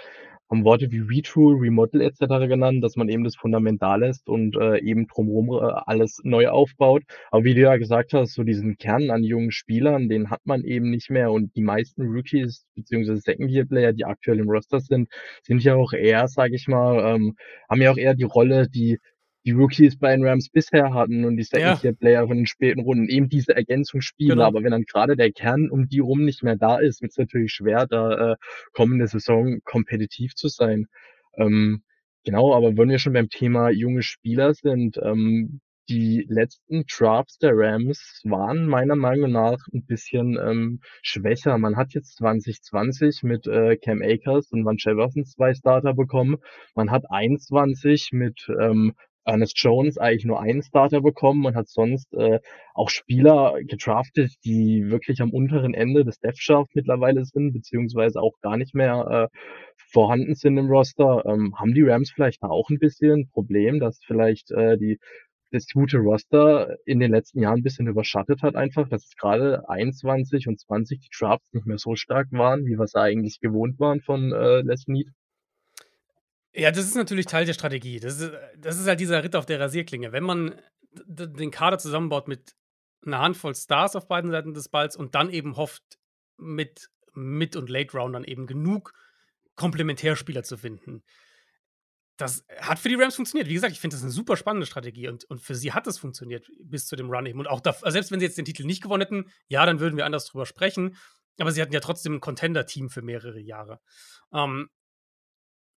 [0.52, 2.20] haben Worte wie Retool, Remodel etc.
[2.48, 7.04] genannt, dass man eben das Fundamental lässt und äh, eben drumherum äh, alles neu aufbaut.
[7.32, 10.64] Aber wie du ja gesagt hast, so diesen Kern an jungen Spielern, den hat man
[10.64, 15.10] eben nicht mehr und die meisten Rookies beziehungsweise Second-Year-Player, die aktuell im Roster sind,
[15.44, 17.36] sind ja auch eher, sage ich mal, ähm,
[17.70, 19.00] haben ja auch eher die Rolle, die
[19.45, 23.30] die Rookies bei den Rams bisher hatten und die Second-Tier-Player von den späten Runden, eben
[23.30, 24.36] diese Ergänzungsspiele.
[24.36, 24.45] Genau.
[24.45, 27.17] Aber wenn dann gerade der Kern um die rum nicht mehr da ist, wird es
[27.17, 28.36] natürlich schwer, da äh,
[28.73, 30.88] kommende Saison kompetitiv zu sein.
[31.36, 31.84] Ähm,
[32.23, 37.51] genau, aber wenn wir schon beim Thema junge Spieler sind, ähm, die letzten Drafts der
[37.54, 41.58] Rams waren meiner Meinung nach ein bisschen ähm, schwächer.
[41.58, 46.38] Man hat jetzt 2020 mit äh, Cam Akers und Van Jefferson zwei Starter bekommen.
[46.75, 48.93] Man hat 21 mit ähm,
[49.25, 52.39] Ernest Jones eigentlich nur einen Starter bekommen und hat sonst äh,
[52.73, 58.39] auch Spieler gedraftet, die wirklich am unteren Ende des Death Shaft mittlerweile sind, beziehungsweise auch
[58.41, 59.38] gar nicht mehr äh,
[59.77, 61.23] vorhanden sind im Roster.
[61.25, 64.99] Ähm, haben die Rams vielleicht da auch ein bisschen ein Problem, dass vielleicht äh, die
[65.51, 69.67] das gute Roster in den letzten Jahren ein bisschen überschattet hat einfach, dass es gerade
[69.69, 73.79] 21 und 20 die Drafts nicht mehr so stark waren, wie wir es eigentlich gewohnt
[73.79, 75.10] waren von äh, Les Need?
[76.54, 78.00] Ja, das ist natürlich Teil der Strategie.
[78.00, 80.12] Das ist, das ist halt dieser Ritt auf der Rasierklinge.
[80.12, 80.60] Wenn man
[81.06, 82.56] den Kader zusammenbaut mit
[83.06, 85.84] einer Handvoll Stars auf beiden Seiten des Balls und dann eben hofft,
[86.38, 88.94] mit Mid- und Late-Roundern eben genug
[89.56, 91.04] Komplementärspieler zu finden,
[92.18, 93.50] das hat für die Rams funktioniert.
[93.50, 95.98] Wie gesagt, ich finde das eine super spannende Strategie und, und für sie hat es
[95.98, 97.40] funktioniert bis zu dem Run eben.
[97.40, 99.80] Und auch da, also selbst wenn sie jetzt den Titel nicht gewonnen hätten, ja, dann
[99.80, 100.98] würden wir anders drüber sprechen.
[101.40, 103.80] Aber sie hatten ja trotzdem ein Contender-Team für mehrere Jahre.
[104.34, 104.70] Ähm,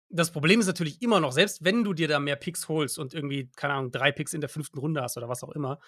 [0.08, 3.14] das Problem ist natürlich immer noch, selbst wenn du dir da mehr Picks holst und
[3.14, 5.80] irgendwie, keine Ahnung, drei Picks in der fünften Runde hast oder was auch immer,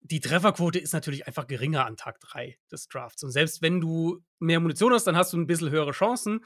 [0.00, 3.22] die Trefferquote ist natürlich einfach geringer an Tag drei des Drafts.
[3.22, 6.44] Und selbst wenn du mehr Munition hast, dann hast du ein bisschen höhere Chancen.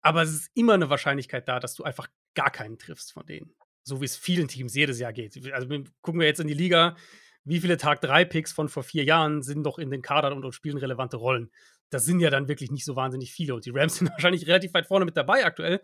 [0.00, 3.54] Aber es ist immer eine Wahrscheinlichkeit da, dass du einfach gar keinen triffst von denen.
[3.84, 5.52] So wie es vielen Teams jedes Jahr geht.
[5.52, 5.68] Also
[6.02, 6.96] gucken wir jetzt in die Liga,
[7.44, 10.44] wie viele Tag 3 Picks von vor vier Jahren sind doch in den Kadern und,
[10.44, 11.52] und spielen relevante Rollen.
[11.90, 13.54] Das sind ja dann wirklich nicht so wahnsinnig viele.
[13.54, 15.80] Und die Rams sind wahrscheinlich relativ weit vorne mit dabei aktuell,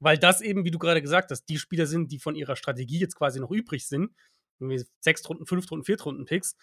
[0.00, 2.98] weil das eben, wie du gerade gesagt hast, die Spieler sind, die von ihrer Strategie
[2.98, 4.10] jetzt quasi noch übrig sind.
[5.00, 6.56] Sechs Runden, fünf Runden, vier Runden Picks.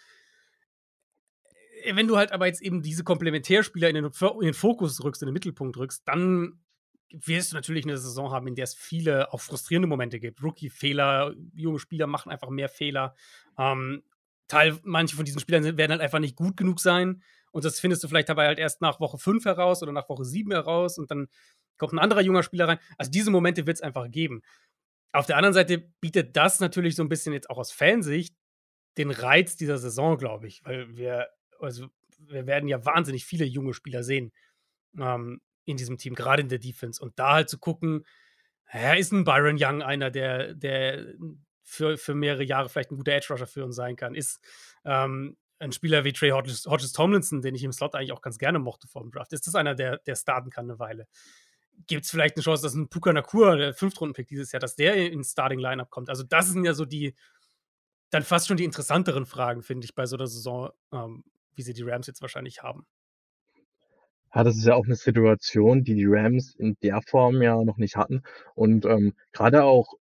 [1.92, 5.26] Wenn du halt aber jetzt eben diese Komplementärspieler in den, in den Fokus rückst, in
[5.26, 6.60] den Mittelpunkt rückst, dann
[7.12, 10.42] wirst du natürlich eine Saison haben, in der es viele auch frustrierende Momente gibt.
[10.42, 13.14] Rookie-Fehler, junge Spieler machen einfach mehr Fehler.
[13.58, 14.02] Ähm,
[14.48, 17.22] Teil, manche von diesen Spielern werden halt einfach nicht gut genug sein.
[17.52, 20.24] Und das findest du vielleicht dabei halt erst nach Woche 5 heraus oder nach Woche
[20.24, 21.28] 7 heraus und dann
[21.78, 22.78] kommt ein anderer junger Spieler rein.
[22.98, 24.42] Also diese Momente wird es einfach geben.
[25.12, 28.34] Auf der anderen Seite bietet das natürlich so ein bisschen jetzt auch aus Fansicht
[28.96, 31.28] den Reiz dieser Saison, glaube ich, weil wir,
[31.60, 31.88] also
[32.18, 34.32] wir werden ja wahnsinnig viele junge Spieler sehen.
[34.98, 37.02] Ähm, in diesem Team, gerade in der Defense.
[37.02, 38.04] Und da halt zu gucken,
[38.72, 41.14] ja, ist ein Byron Young einer, der, der
[41.62, 44.14] für, für mehrere Jahre vielleicht ein guter Edge Rusher für uns sein kann.
[44.14, 44.40] Ist
[44.84, 48.38] ähm, ein Spieler wie Trey Hodges, Hodges, Tomlinson, den ich im Slot eigentlich auch ganz
[48.38, 49.32] gerne mochte vor dem Draft.
[49.32, 51.06] Ist das einer, der, der starten kann eine Weile?
[51.86, 55.10] Gibt es vielleicht eine Chance, dass ein Puka Nakur, der Fünftrunden-Pick dieses Jahr, dass der
[55.10, 56.10] ins Starting-Lineup kommt?
[56.10, 57.14] Also, das sind ja so die,
[58.10, 61.72] dann fast schon die interessanteren Fragen, finde ich, bei so einer Saison, ähm, wie sie
[61.72, 62.86] die Rams jetzt wahrscheinlich haben.
[64.34, 67.76] Ja, das ist ja auch eine Situation, die die Rams in der Form ja noch
[67.76, 68.22] nicht hatten.
[68.54, 69.94] Und ähm, gerade auch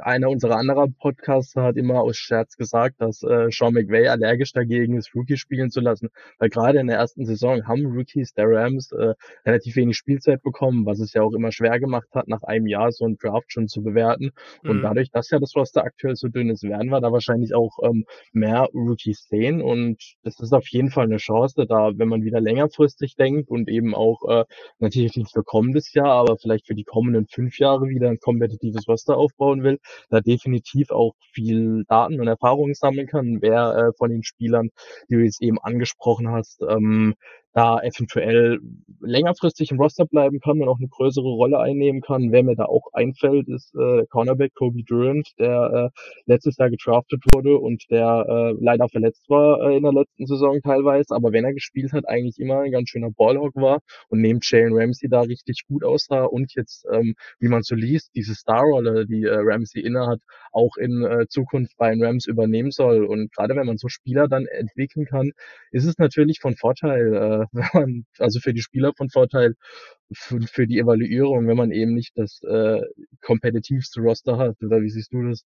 [0.00, 4.96] einer unserer anderen Podcaster hat immer aus Scherz gesagt, dass äh, Sean McVay allergisch dagegen
[4.96, 8.92] ist, Rookies spielen zu lassen, weil gerade in der ersten Saison haben Rookies der Rams
[8.92, 12.66] äh, relativ wenig Spielzeit bekommen, was es ja auch immer schwer gemacht hat, nach einem
[12.66, 14.30] Jahr so einen Draft schon zu bewerten.
[14.62, 14.82] Und mhm.
[14.82, 18.04] dadurch, dass ja das Roster aktuell so dünn ist, werden wir da wahrscheinlich auch ähm,
[18.32, 19.62] mehr Rookies sehen.
[19.62, 23.68] Und das ist auf jeden Fall eine Chance, da wenn man wieder längerfristig denkt und
[23.68, 24.44] eben auch äh,
[24.78, 28.88] natürlich nicht für kommendes Jahr, aber vielleicht für die kommenden fünf Jahre wieder ein kompetitives
[28.88, 29.78] Roster aufbauen will,
[30.10, 34.70] da definitiv auch viel Daten und Erfahrungen sammeln kann, wer äh, von den Spielern,
[35.08, 37.14] die du jetzt eben angesprochen hast, ähm,
[37.52, 38.60] da eventuell
[39.00, 42.32] längerfristig im Roster bleiben kann und auch eine größere Rolle einnehmen kann.
[42.32, 47.22] Wer mir da auch einfällt, ist äh, Cornerback Kobe Durant, der äh, letztes Jahr getraftet
[47.32, 51.44] wurde und der äh, leider verletzt war äh, in der letzten Saison teilweise, aber wenn
[51.44, 55.20] er gespielt hat, eigentlich immer ein ganz schöner Ballhawk war und neben Jalen Ramsey da
[55.20, 59.71] richtig gut aussah und jetzt, ähm, wie man so liest, diese Starrolle, die äh, Ramsey
[59.80, 60.20] innehat,
[60.52, 63.04] auch in äh, Zukunft bei den Rams übernehmen soll.
[63.04, 65.32] Und gerade wenn man so Spieler dann entwickeln kann,
[65.70, 69.54] ist es natürlich von Vorteil, äh, wenn man, also für die Spieler von Vorteil,
[70.12, 72.82] für, für die Evaluierung, wenn man eben nicht das äh,
[73.22, 74.56] kompetitivste Roster hat.
[74.62, 75.44] Oder wie siehst du das?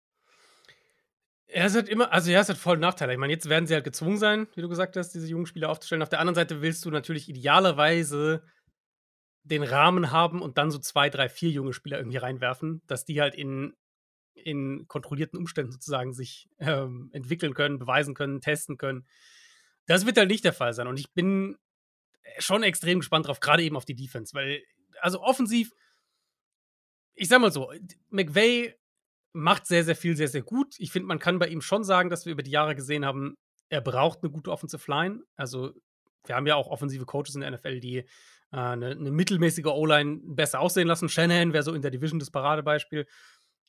[1.47, 3.13] Er ist halt immer, also ja, es hat voll Nachteile.
[3.13, 5.69] Ich meine, jetzt werden sie halt gezwungen sein, wie du gesagt hast, diese jungen Spieler
[5.69, 6.03] aufzustellen.
[6.03, 8.43] Auf der anderen Seite willst du natürlich idealerweise
[9.45, 13.21] den Rahmen haben und dann so zwei, drei, vier junge Spieler irgendwie reinwerfen, dass die
[13.21, 13.75] halt in,
[14.35, 19.07] in kontrollierten Umständen sozusagen sich ähm, entwickeln können, beweisen können, testen können.
[19.87, 20.87] Das wird halt nicht der Fall sein.
[20.87, 21.57] Und ich bin
[22.39, 24.63] schon extrem gespannt drauf, gerade eben auf die Defense, weil,
[25.01, 25.73] also offensiv,
[27.15, 27.73] ich sag mal so,
[28.11, 28.75] McVay
[29.33, 30.75] macht sehr, sehr viel, sehr, sehr gut.
[30.79, 33.37] Ich finde, man kann bei ihm schon sagen, dass wir über die Jahre gesehen haben,
[33.69, 35.23] er braucht eine gute Offensive Line.
[35.37, 35.73] Also,
[36.27, 38.05] wir haben ja auch offensive Coaches in der NFL, die äh,
[38.51, 41.09] eine, eine, mittelmäßige O-Line besser aussehen lassen.
[41.09, 43.07] Shanahan wäre so in der Division das Paradebeispiel.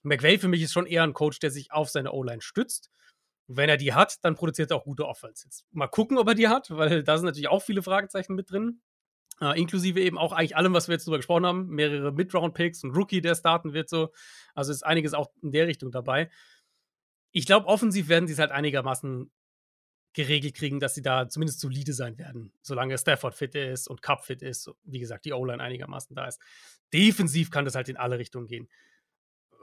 [0.03, 2.91] McVay für mich ist schon eher ein Coach, der sich auf seine O-Line stützt.
[3.47, 5.45] wenn er die hat, dann produziert er auch gute Offense.
[5.45, 8.51] Jetzt mal gucken, ob er die hat, weil da sind natürlich auch viele Fragezeichen mit
[8.51, 8.81] drin.
[9.41, 11.67] Uh, inklusive eben auch eigentlich allem, was wir jetzt drüber gesprochen haben.
[11.67, 14.13] Mehrere Mid-Round-Picks, ein Rookie, der starten wird, so.
[14.53, 16.29] Also ist einiges auch in der Richtung dabei.
[17.31, 19.31] Ich glaube, offensiv werden sie es halt einigermaßen
[20.13, 24.23] geregelt kriegen, dass sie da zumindest solide sein werden, solange Stafford fit ist und Cup
[24.23, 24.69] fit ist.
[24.83, 26.39] Wie gesagt, die O-Line einigermaßen da ist.
[26.93, 28.69] Defensiv kann das halt in alle Richtungen gehen.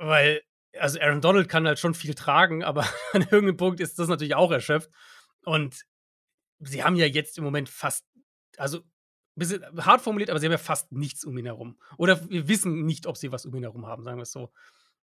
[0.02, 0.40] Weil,
[0.78, 2.82] also Aaron Donald kann halt schon viel tragen, aber
[3.12, 4.90] an irgendeinem Punkt ist das natürlich auch erschöpft.
[5.44, 5.84] Und
[6.58, 8.06] sie haben ja jetzt im Moment fast,
[8.56, 8.80] also
[9.36, 11.78] bisschen hart formuliert, aber sie haben ja fast nichts um ihn herum.
[11.98, 14.52] Oder wir wissen nicht, ob sie was um ihn herum haben, sagen wir es so.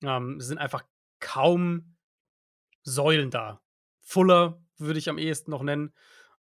[0.02, 0.84] Ähm, es sind einfach
[1.20, 1.96] kaum
[2.82, 3.60] Säulen da.
[4.00, 5.94] Fuller würde ich am ehesten noch nennen.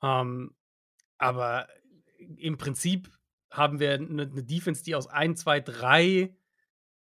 [0.03, 0.55] Ähm,
[1.17, 1.67] aber
[2.17, 3.09] im Prinzip
[3.49, 6.35] haben wir eine, eine Defense, die aus ein, zwei, drei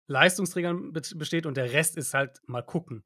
[0.08, 3.04] Leistungsträgern besteht und der Rest ist halt mal gucken.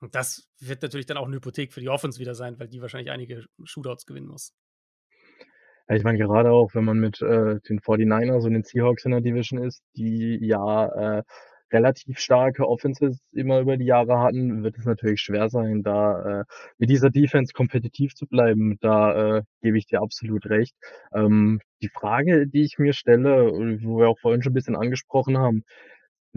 [0.00, 2.80] Und das wird natürlich dann auch eine Hypothek für die Offense wieder sein, weil die
[2.80, 4.52] wahrscheinlich einige Shootouts gewinnen muss.
[5.88, 9.12] Ja, ich meine, gerade auch, wenn man mit äh, den 49ers und den Seahawks in
[9.12, 11.22] der Division ist, die ja äh,
[11.72, 16.44] relativ starke Offenses immer über die Jahre hatten, wird es natürlich schwer sein, da äh,
[16.78, 18.78] mit dieser Defense kompetitiv zu bleiben.
[18.80, 20.74] Da äh, gebe ich dir absolut recht.
[21.12, 23.50] Ähm, die Frage, die ich mir stelle,
[23.82, 25.64] wo wir auch vorhin schon ein bisschen angesprochen haben,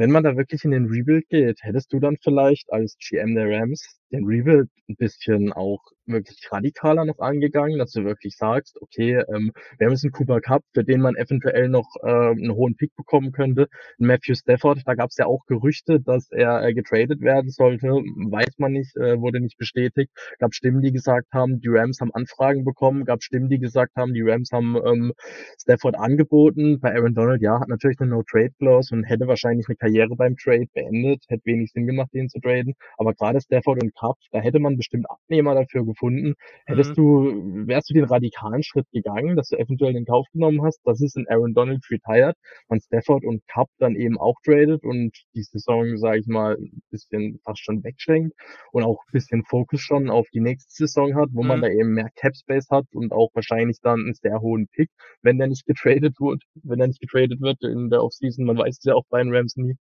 [0.01, 3.47] wenn man da wirklich in den Rebuild geht, hättest du dann vielleicht als GM der
[3.51, 9.23] Rams den Rebuild ein bisschen auch wirklich radikaler noch angegangen, dass du wirklich sagst, okay,
[9.33, 12.75] ähm, wir haben jetzt einen Cooper Cup, für den man eventuell noch äh, einen hohen
[12.75, 13.67] Pick bekommen könnte.
[13.97, 18.57] Matthew Stafford, da gab es ja auch Gerüchte, dass er äh, getradet werden sollte, weiß
[18.57, 20.11] man nicht, äh, wurde nicht bestätigt.
[20.39, 24.13] Gab Stimmen, die gesagt haben, die Rams haben Anfragen bekommen, gab Stimmen, die gesagt haben,
[24.13, 25.13] die Rams haben ähm,
[25.61, 26.79] Stafford angeboten.
[26.79, 30.67] Bei Aaron Donald, ja, hat natürlich eine No-Trade-Clause und hätte wahrscheinlich eine Karriere beim Trade
[30.73, 32.73] beendet, hätte wenig Sinn gemacht, den zu traden.
[32.97, 36.33] Aber gerade Stafford und Cup, da hätte man bestimmt Abnehmer dafür gefunden.
[36.65, 36.95] Hättest mhm.
[36.95, 41.01] du, wärst du den radikalen Schritt gegangen, dass du eventuell in Kauf genommen hast, dass
[41.01, 42.35] es in Aaron Donald retired,
[42.67, 46.81] man Stafford und Cup dann eben auch tradet und die Saison, sage ich mal, ein
[46.89, 48.33] bisschen fast schon wegschränkt
[48.71, 51.47] und auch ein bisschen Fokus schon auf die nächste Saison hat, wo mhm.
[51.47, 54.89] man da eben mehr Cap Space hat und auch wahrscheinlich dann einen sehr hohen Pick,
[55.21, 58.45] wenn der nicht getradet wird, wenn er nicht getradet wird in der Offseason.
[58.45, 59.75] Man weiß es ja auch bei den Rams nie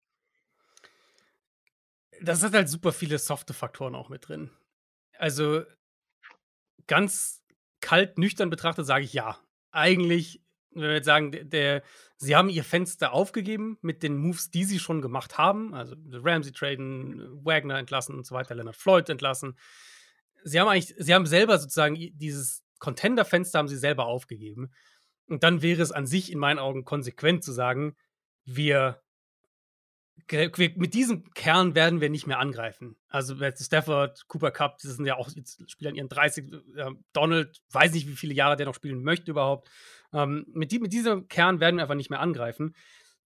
[2.26, 4.50] das hat halt super viele softe Faktoren auch mit drin.
[5.18, 5.62] Also
[6.86, 7.42] ganz
[7.80, 9.38] kalt, nüchtern betrachtet sage ich ja.
[9.70, 11.82] Eigentlich, wenn wir jetzt sagen, der, der,
[12.16, 15.74] sie haben ihr Fenster aufgegeben mit den Moves, die sie schon gemacht haben.
[15.74, 19.58] Also Ramsey traden, Wagner entlassen und so weiter, Leonard Floyd entlassen.
[20.44, 24.70] Sie haben eigentlich, sie haben selber sozusagen dieses Contender-Fenster haben sie selber aufgegeben.
[25.28, 27.96] Und dann wäre es an sich in meinen Augen konsequent zu sagen,
[28.44, 29.02] wir
[30.76, 32.96] mit diesem Kern werden wir nicht mehr angreifen.
[33.08, 36.52] Also Stafford, Cooper Cup, die sind ja auch jetzt spielen ihren 30.
[36.76, 39.68] Äh, Donald, weiß nicht, wie viele Jahre der noch spielen möchte überhaupt.
[40.12, 42.74] Ähm, mit, die, mit diesem Kern werden wir einfach nicht mehr angreifen.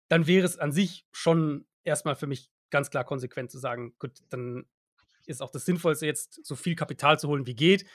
[0.08, 4.18] Dann wäre es an sich schon erstmal für mich ganz klar konsequent zu sagen, gut,
[4.28, 4.66] dann
[5.26, 7.86] ist auch das Sinnvollste jetzt so viel Kapital zu holen wie geht,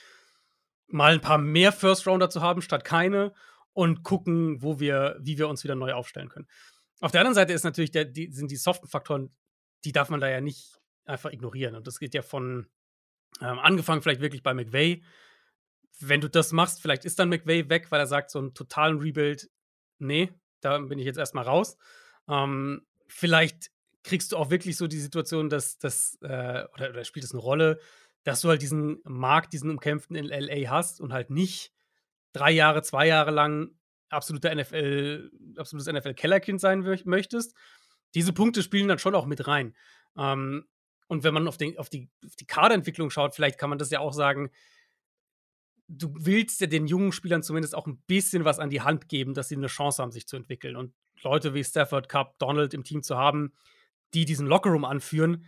[0.87, 3.33] mal ein paar mehr First Rounder zu haben statt keine
[3.73, 6.47] und gucken, wo wir, wie wir uns wieder neu aufstellen können.
[7.01, 9.35] Auf der anderen Seite ist natürlich der, die, sind die soften Faktoren,
[9.83, 11.75] die darf man da ja nicht einfach ignorieren.
[11.75, 12.67] Und das geht ja von
[13.41, 15.03] ähm, angefangen vielleicht wirklich bei McVay.
[15.99, 18.99] Wenn du das machst, vielleicht ist dann McVay weg, weil er sagt, so einen totalen
[18.99, 19.49] Rebuild,
[19.99, 20.31] nee,
[20.61, 21.77] da bin ich jetzt erstmal raus.
[22.27, 23.71] Ähm, vielleicht
[24.03, 27.41] kriegst du auch wirklich so die Situation, dass das, äh, oder, oder spielt es eine
[27.41, 27.79] Rolle,
[28.23, 31.71] dass du halt diesen Markt, diesen umkämpften in LA hast und halt nicht
[32.33, 33.71] drei Jahre, zwei Jahre lang
[34.09, 37.55] absoluter NFL, absolutes NFL-Kellerkind sein möchtest.
[38.13, 39.75] Diese Punkte spielen dann schon auch mit rein.
[40.17, 40.65] Ähm,
[41.07, 43.91] und wenn man auf, den, auf, die, auf die Kaderentwicklung schaut, vielleicht kann man das
[43.91, 44.49] ja auch sagen,
[45.87, 49.33] du willst ja den jungen Spielern zumindest auch ein bisschen was an die Hand geben,
[49.33, 50.75] dass sie eine Chance haben, sich zu entwickeln.
[50.75, 53.53] Und Leute wie Stafford, Cup, Donald im Team zu haben,
[54.13, 55.45] die diesen Lockerroom anführen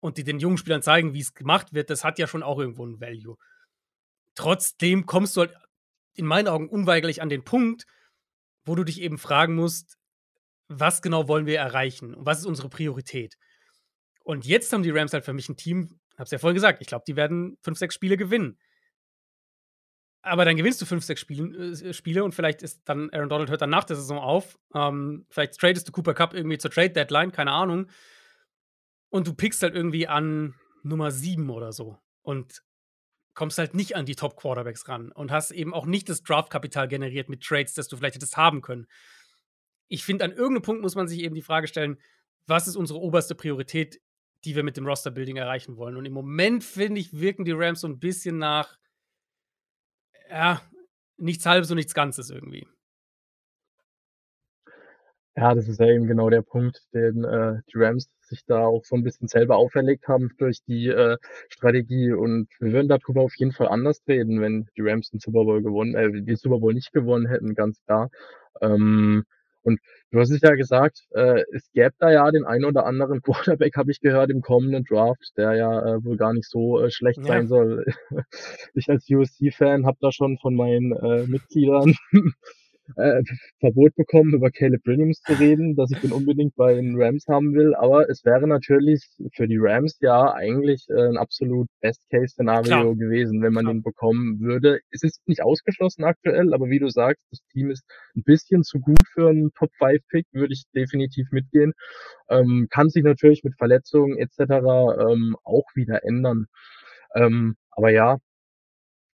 [0.00, 2.58] und die den jungen Spielern zeigen, wie es gemacht wird, das hat ja schon auch
[2.58, 3.36] irgendwo ein Value.
[4.34, 5.54] Trotzdem kommst du halt
[6.18, 7.84] in meinen Augen unweigerlich an den Punkt,
[8.64, 9.96] wo du dich eben fragen musst,
[10.68, 13.36] was genau wollen wir erreichen und was ist unsere Priorität?
[14.24, 16.88] Und jetzt haben die Rams halt für mich ein Team, hab's ja vorhin gesagt, ich
[16.88, 18.58] glaube, die werden fünf, sechs Spiele gewinnen.
[20.20, 23.48] Aber dann gewinnst du fünf, sechs Spiele, äh, Spiele und vielleicht ist dann Aaron Donald
[23.48, 24.58] hört dann nach der Saison auf.
[24.74, 27.88] Ähm, vielleicht tradest du Cooper Cup irgendwie zur Trade Deadline, keine Ahnung.
[29.10, 32.62] und du pickst halt irgendwie an Nummer 7 oder so und
[33.38, 37.28] kommst halt nicht an die Top-Quarterbacks ran und hast eben auch nicht das Draftkapital generiert
[37.28, 38.88] mit Trades, das du vielleicht hättest haben können.
[39.86, 42.00] Ich finde, an irgendeinem Punkt muss man sich eben die Frage stellen,
[42.48, 44.00] was ist unsere oberste Priorität,
[44.44, 45.96] die wir mit dem Roster-Building erreichen wollen?
[45.96, 48.76] Und im Moment, finde ich, wirken die Rams so ein bisschen nach,
[50.28, 50.60] ja,
[51.16, 52.66] nichts Halbes und nichts Ganzes irgendwie.
[55.38, 58.84] Ja, das ist ja eben genau der Punkt, den äh, die Rams sich da auch
[58.84, 61.16] so ein bisschen selber auferlegt haben durch die äh,
[61.48, 62.10] Strategie.
[62.12, 65.62] Und wir würden darüber auf jeden Fall anders reden, wenn die Rams den Super Bowl
[65.62, 68.10] gewonnen, äh, den Super Bowl nicht gewonnen hätten, ganz klar.
[68.60, 69.22] Ähm,
[69.62, 69.78] und
[70.10, 73.22] du hast es ja gesagt, äh, es gäbe da ja den einen oder anderen
[73.62, 76.90] Quarterback, habe ich gehört, im kommenden Draft, der ja äh, wohl gar nicht so äh,
[76.90, 77.26] schlecht Ja.
[77.26, 77.84] sein soll.
[78.74, 81.94] ich als USC-Fan habe da schon von meinen äh, Mitgliedern
[82.96, 83.22] äh,
[83.60, 87.54] Verbot bekommen, über Caleb Williams zu reden, dass ich den unbedingt bei den Rams haben
[87.54, 87.74] will.
[87.74, 93.52] Aber es wäre natürlich für die Rams ja eigentlich äh, ein absolut Best-Case-Szenario gewesen, wenn
[93.52, 93.74] man Klar.
[93.74, 94.80] den bekommen würde.
[94.90, 97.84] Es ist nicht ausgeschlossen aktuell, aber wie du sagst, das Team ist
[98.16, 101.72] ein bisschen zu gut für einen Top-5-Pick, würde ich definitiv mitgehen.
[102.28, 104.38] Ähm, kann sich natürlich mit Verletzungen etc.
[104.40, 106.46] Ähm, auch wieder ändern.
[107.14, 108.18] Ähm, aber ja,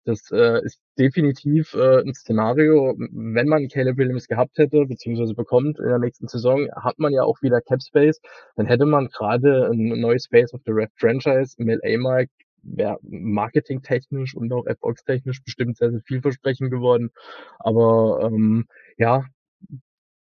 [0.08, 5.78] das äh, ist definitiv äh, ein Szenario, wenn man Caleb Williams gehabt hätte, beziehungsweise bekommt
[5.78, 8.20] in der nächsten Saison, hat man ja auch wieder Cap Space,
[8.56, 11.54] dann hätte man gerade ein neues Space of the Red Franchise.
[11.58, 17.10] Im LA-Markt, wäre marketingtechnisch und auch erfolgstechnisch bestimmt sehr, sehr vielversprechend geworden.
[17.58, 18.66] Aber ähm,
[18.96, 19.24] ja,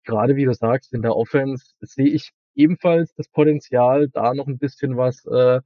[0.06, 4.58] gerade wie du sagst, in der Offense sehe ich ebenfalls das Potenzial, da noch ein
[4.58, 5.62] bisschen was äh,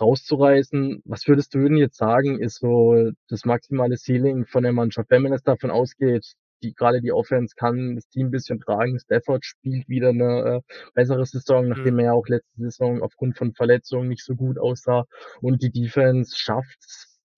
[0.00, 1.02] rauszureißen.
[1.04, 5.22] Was würdest du denn jetzt sagen, ist so das maximale Ceiling von der Mannschaft, wenn
[5.22, 8.98] man jetzt davon ausgeht, die gerade die Offense kann das Team ein bisschen tragen.
[8.98, 12.00] Stafford spielt wieder eine äh, bessere Saison, nachdem Mhm.
[12.00, 15.04] er ja auch letzte Saison aufgrund von Verletzungen nicht so gut aussah.
[15.40, 16.78] Und die Defense schafft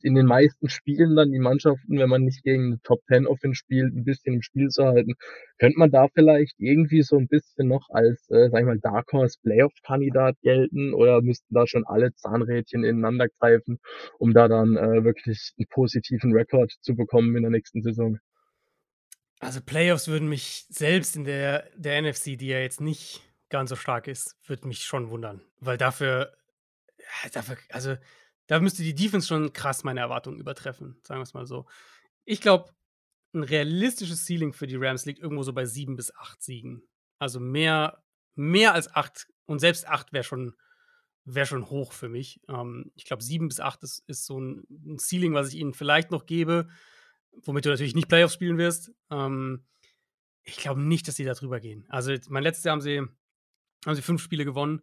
[0.05, 3.57] in den meisten Spielen dann die Mannschaften, wenn man nicht gegen eine Top 10 Offense
[3.57, 5.15] spielt, ein bisschen im Spiel zu halten.
[5.59, 9.13] Könnte man da vielleicht irgendwie so ein bisschen noch als, äh, sag ich mal, Dark
[9.13, 13.79] Horse Playoff-Kandidat gelten oder müssten da schon alle Zahnrädchen ineinander greifen,
[14.19, 18.19] um da dann äh, wirklich einen positiven Rekord zu bekommen in der nächsten Saison?
[19.41, 23.77] Also Playoffs würden mich selbst in der, der NFC, die ja jetzt nicht ganz so
[23.77, 25.43] stark ist, würde mich schon wundern.
[25.59, 26.33] Weil dafür,
[27.33, 27.97] dafür, also
[28.53, 31.65] da müsste die Defense schon krass meine Erwartungen übertreffen, sagen wir es mal so.
[32.27, 32.71] Ich glaube,
[33.33, 36.83] ein realistisches Ceiling für die Rams liegt irgendwo so bei sieben bis acht Siegen.
[37.19, 40.55] Also mehr, mehr als acht und selbst acht wäre schon,
[41.25, 42.43] wär schon hoch für mich.
[42.47, 45.73] Ähm, ich glaube, sieben bis acht ist, ist so ein, ein Ceiling, was ich ihnen
[45.73, 46.69] vielleicht noch gebe,
[47.31, 48.93] womit du natürlich nicht Playoffs spielen wirst.
[49.11, 49.65] Ähm,
[50.43, 51.87] ich glaube nicht, dass sie da drüber gehen.
[51.89, 52.99] Also, mein letztes Jahr haben sie,
[53.87, 54.83] haben sie fünf Spiele gewonnen.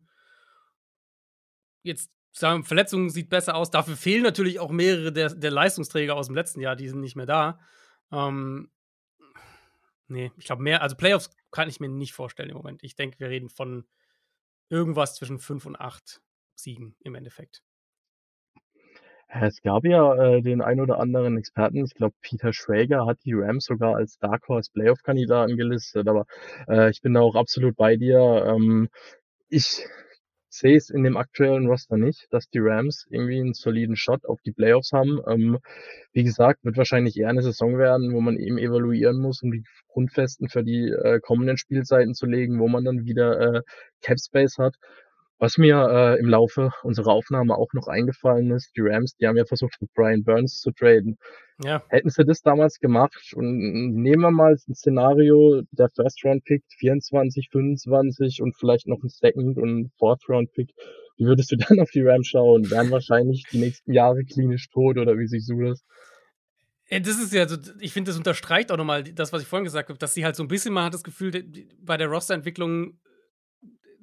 [1.84, 3.72] Jetzt sagen Verletzungen sieht besser aus.
[3.72, 7.16] Dafür fehlen natürlich auch mehrere der, der Leistungsträger aus dem letzten Jahr, die sind nicht
[7.16, 7.60] mehr da.
[8.12, 8.72] Ähm,
[10.08, 12.84] nee, ich glaube mehr, also Playoffs kann ich mir nicht vorstellen im Moment.
[12.84, 13.86] Ich denke, wir reden von
[14.70, 16.22] irgendwas zwischen fünf und acht
[16.56, 17.62] Siegen im Endeffekt.
[19.30, 23.20] Ja, Es gab ja äh, den ein oder anderen Experten, ich glaube Peter Schrager hat
[23.26, 26.26] die Rams sogar als Dark Horse Playoff-Kandidaten gelistet, aber
[26.68, 28.46] äh, ich bin da auch absolut bei dir.
[28.48, 28.90] Ähm,
[29.50, 29.86] ich
[30.50, 34.42] sehe es in dem aktuellen Roster nicht, dass die Rams irgendwie einen soliden Shot auf
[34.42, 35.20] die Playoffs haben.
[35.28, 35.60] Ähm,
[36.12, 39.64] wie gesagt, wird wahrscheinlich eher eine Saison werden, wo man eben evaluieren muss, um die
[39.88, 43.62] Grundfesten für die äh, kommenden Spielzeiten zu legen, wo man dann wieder äh,
[44.02, 44.76] Cap Space hat.
[45.40, 49.38] Was mir äh, im Laufe unserer Aufnahme auch noch eingefallen ist, die Rams, die haben
[49.38, 51.18] ja versucht, mit Brian Burns zu traden.
[51.64, 56.44] Ja, Hätten sie das damals gemacht und nehmen wir mal ein Szenario, der First Round
[56.44, 60.72] Pick 24, 25 und vielleicht noch ein Second und Fourth Round Pick,
[61.18, 62.70] wie würdest du dann auf die Rams schauen?
[62.70, 65.84] Wären wahrscheinlich die nächsten Jahre klinisch tot oder wie siehst du das?
[66.88, 69.66] Äh, Das ist ja so, ich finde, das unterstreicht auch nochmal das, was ich vorhin
[69.66, 71.46] gesagt habe, dass sie halt so ein bisschen, man hat das Gefühl,
[71.82, 73.00] bei der Rosterentwicklung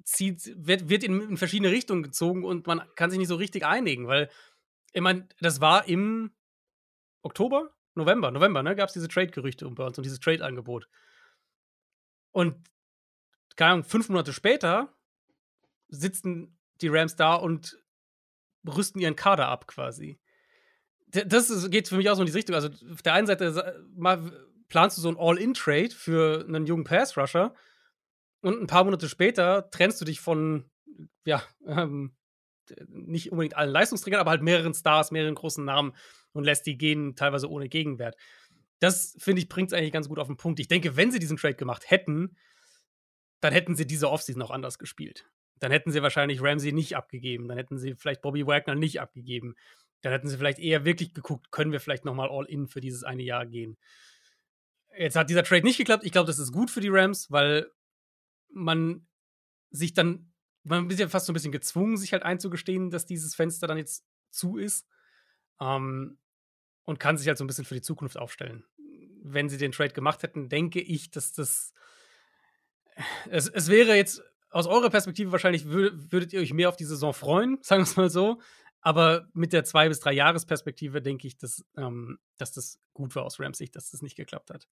[0.07, 3.67] zieht, wird, wird in, in verschiedene Richtungen gezogen und man kann sich nicht so richtig
[3.67, 4.31] einigen, weil,
[4.93, 6.31] ich meine, das war im
[7.23, 10.89] Oktober, November, November, ne, gab es diese Trade-Gerüchte um Burns und dieses Trade-Angebot.
[12.33, 12.57] Und,
[13.57, 14.95] keine Ahnung, fünf Monate später
[15.89, 17.79] sitzen die Rams da und
[18.67, 20.19] rüsten ihren Kader ab quasi
[21.25, 22.55] das geht für mich auch so in diese Richtung.
[22.55, 23.85] Also auf der einen Seite
[24.69, 27.55] planst du so ein All-In-Trade für einen jungen Pass-Rusher
[28.43, 30.71] und ein paar Monate später trennst du dich von,
[31.25, 32.15] ja, ähm,
[32.89, 35.95] nicht unbedingt allen Leistungsträgern, aber halt mehreren Stars, mehreren großen Namen
[36.33, 38.17] und lässt die gehen, teilweise ohne Gegenwert.
[38.81, 40.61] Das, finde ich, bringt es eigentlich ganz gut auf den Punkt.
[40.61, 42.37] Ich denke, wenn sie diesen Trade gemacht hätten,
[43.41, 45.27] dann hätten sie diese Offseason auch anders gespielt.
[45.59, 47.49] dann hätten sie wahrscheinlich Ramsey nicht abgegeben.
[47.49, 49.55] Dann hätten sie vielleicht Bobby Wagner nicht abgegeben.
[50.03, 53.05] Dann hätten sie vielleicht eher wirklich geguckt, können wir vielleicht nochmal all in für dieses
[53.05, 53.79] eine Jahr gehen.
[54.99, 56.05] Jetzt hat dieser Trade nicht geklappt.
[56.05, 57.71] Ich glaube, das ist gut für die Rams, weil
[58.57, 59.07] man
[59.71, 60.33] sich dann,
[60.65, 63.79] man ist ja fast so ein bisschen gezwungen, sich halt einzugestehen, dass dieses Fenster dann
[63.79, 64.87] jetzt zu ist.
[65.61, 66.19] Ähm,
[66.85, 68.65] und kann sich halt so ein bisschen für die Zukunft aufstellen.
[69.23, 71.73] Wenn sie den Trade gemacht hätten, denke ich, dass das.
[73.29, 77.13] Es, es wäre jetzt aus eurer Perspektive wahrscheinlich, würdet ihr euch mehr auf die Saison
[77.13, 78.41] freuen, sagen wir es mal so.
[78.81, 83.25] Aber mit der zwei- bis drei Jahresperspektive denke ich, dass, ähm, dass das gut war
[83.25, 84.69] aus Rams Sicht, dass das nicht geklappt hat.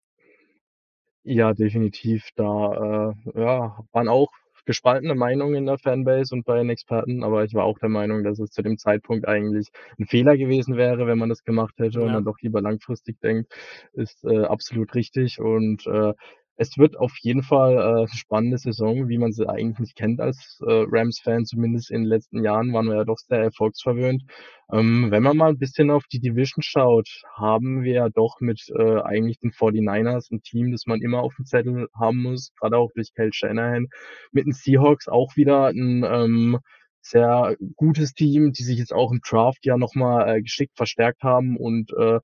[1.24, 2.28] Ja, definitiv.
[2.36, 4.30] Da äh, ja, waren auch
[4.64, 8.22] gespaltene Meinungen in der Fanbase und bei den Experten, aber ich war auch der Meinung,
[8.22, 12.00] dass es zu dem Zeitpunkt eigentlich ein Fehler gewesen wäre, wenn man das gemacht hätte
[12.00, 13.52] und dann doch lieber langfristig denkt,
[13.92, 15.40] ist äh, absolut richtig.
[15.40, 16.12] Und äh,
[16.56, 20.20] es wird auf jeden Fall äh, eine spannende Saison, wie man sie eigentlich nicht kennt
[20.20, 21.46] als äh, Rams-Fan.
[21.46, 24.22] Zumindest in den letzten Jahren waren wir ja doch sehr erfolgsverwöhnt.
[24.70, 28.62] Ähm, wenn man mal ein bisschen auf die Division schaut, haben wir ja doch mit
[28.76, 32.76] äh, eigentlich den 49ers ein Team, das man immer auf dem Zettel haben muss, gerade
[32.76, 33.88] auch durch Kel Shanahan.
[34.32, 36.58] Mit den Seahawks auch wieder ein ähm,
[37.00, 41.56] sehr gutes Team, die sich jetzt auch im Draft ja nochmal äh, geschickt verstärkt haben
[41.56, 42.20] und äh,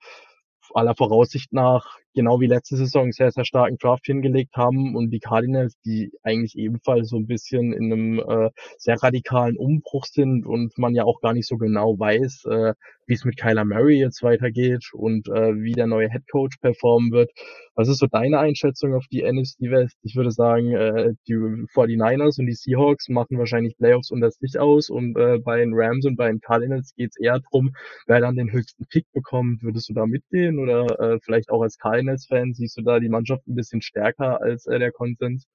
[0.74, 5.20] aller Voraussicht nach genau wie letzte Saison sehr, sehr starken Draft hingelegt haben und die
[5.20, 10.76] Cardinals, die eigentlich ebenfalls so ein bisschen in einem äh, sehr radikalen Umbruch sind und
[10.78, 12.74] man ja auch gar nicht so genau weiß, äh,
[13.06, 17.12] wie es mit Kyler Murray jetzt weitergeht und äh, wie der neue Head Coach performen
[17.12, 17.30] wird.
[17.74, 19.96] Was ist so deine Einschätzung auf die NFC West?
[20.02, 24.90] Ich würde sagen, äh, die 49ers und die Seahawks machen wahrscheinlich Playoffs unter sich aus
[24.90, 27.70] und äh, bei den Rams und bei den Cardinals geht es eher darum,
[28.06, 29.62] wer dann den höchsten Pick bekommt.
[29.62, 33.08] Würdest du da mitgehen oder äh, vielleicht auch als Cardinals Cardinals-Fan, siehst du da die
[33.08, 35.46] Mannschaft ein bisschen stärker als äh, der Konsens?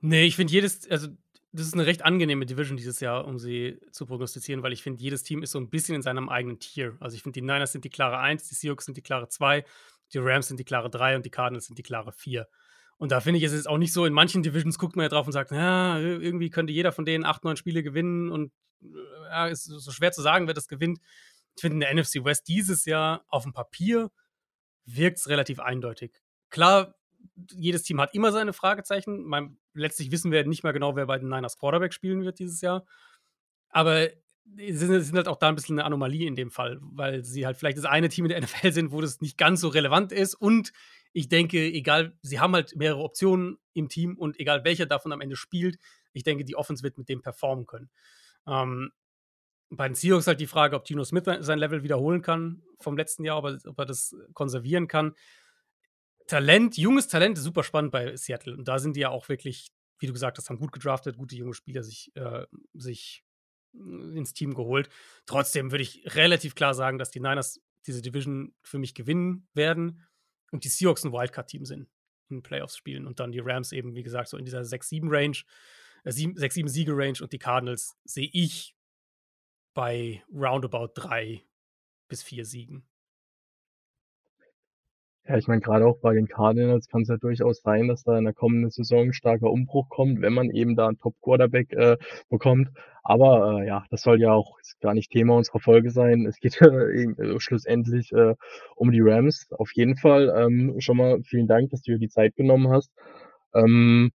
[0.00, 1.08] Nee, ich finde jedes, also
[1.52, 5.02] das ist eine recht angenehme Division dieses Jahr, um sie zu prognostizieren, weil ich finde,
[5.02, 6.96] jedes Team ist so ein bisschen in seinem eigenen Tier.
[7.00, 9.64] Also ich finde, die Niners sind die klare 1, die Seahawks sind die klare 2,
[10.12, 12.46] die Rams sind die klare 3 und die Cardinals sind die klare 4.
[12.98, 15.08] Und da finde ich, es ist auch nicht so, in manchen Divisions guckt man ja
[15.08, 18.52] drauf und sagt, ja, irgendwie könnte jeder von denen 8, 9 Spiele gewinnen und
[19.30, 21.00] ja, ist so schwer zu sagen, wer das gewinnt.
[21.56, 24.10] Ich finde in der NFC West dieses Jahr auf dem Papier
[24.96, 26.12] wirkt es relativ eindeutig.
[26.50, 26.94] Klar,
[27.52, 29.24] jedes Team hat immer seine Fragezeichen.
[29.24, 32.60] Man, letztlich wissen wir nicht mehr genau, wer bei den Niners Quarterback spielen wird dieses
[32.60, 32.84] Jahr.
[33.70, 34.08] Aber
[34.56, 37.56] sind, sind, halt auch da ein bisschen eine Anomalie in dem Fall, weil sie halt
[37.56, 40.34] vielleicht das eine Team in der NFL sind, wo das nicht ganz so relevant ist.
[40.34, 40.72] Und
[41.12, 45.20] ich denke, egal, sie haben halt mehrere Optionen im Team und egal welcher davon am
[45.20, 45.78] Ende spielt,
[46.12, 47.90] ich denke, die Offense wird mit dem performen können.
[48.46, 48.90] Ähm,
[49.70, 53.24] bei den Seahawks halt die Frage, ob Tino Smith sein Level wiederholen kann vom letzten
[53.24, 55.14] Jahr, ob er, ob er das konservieren kann.
[56.26, 58.56] Talent, junges Talent ist super spannend bei Seattle.
[58.56, 61.36] Und da sind die ja auch wirklich, wie du gesagt hast, haben gut gedraftet, gute
[61.36, 63.24] junge Spieler sich, äh, sich
[63.74, 64.88] äh, ins Team geholt.
[65.26, 70.06] Trotzdem würde ich relativ klar sagen, dass die Niners diese Division für mich gewinnen werden
[70.50, 71.88] und die Seahawks ein Wildcard-Team sind
[72.30, 75.38] in Playoffs spielen und dann die Rams eben, wie gesagt, so in dieser 6-7-Range,
[76.04, 78.74] äh, 6-7-Siege-Range und die Cardinals sehe ich
[79.74, 81.42] bei roundabout drei
[82.08, 82.84] bis vier Siegen.
[85.28, 88.16] Ja, ich meine, gerade auch bei den Cardinals kann es ja durchaus sein, dass da
[88.16, 91.98] in der kommenden Saison ein starker Umbruch kommt, wenn man eben da einen Top-Quarterback äh,
[92.30, 92.70] bekommt.
[93.02, 96.24] Aber äh, ja, das soll ja auch gar nicht Thema unserer Folge sein.
[96.24, 98.36] Es geht äh, schlussendlich äh,
[98.74, 99.48] um die Rams.
[99.52, 102.90] Auf jeden Fall ähm, schon mal vielen Dank, dass du dir die Zeit genommen hast.
[103.54, 104.12] Ähm,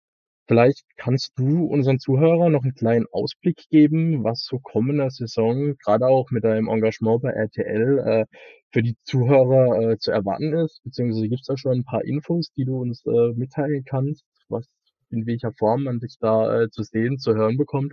[0.50, 6.08] Vielleicht kannst du unseren Zuhörern noch einen kleinen Ausblick geben, was so kommender Saison, gerade
[6.08, 8.26] auch mit deinem Engagement bei RTL, äh,
[8.72, 12.50] für die Zuhörer äh, zu erwarten ist, beziehungsweise gibt es da schon ein paar Infos,
[12.56, 14.66] die du uns äh, mitteilen kannst, was
[15.10, 17.92] in welcher Form man dich da zu sehen, zu hören bekommt?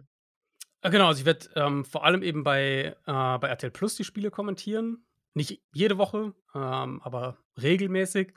[0.82, 5.06] Genau, also ich werde ähm, vor allem eben bei, bei RTL Plus die Spiele kommentieren.
[5.36, 8.34] Nicht jede Woche, ähm, aber regelmäßig.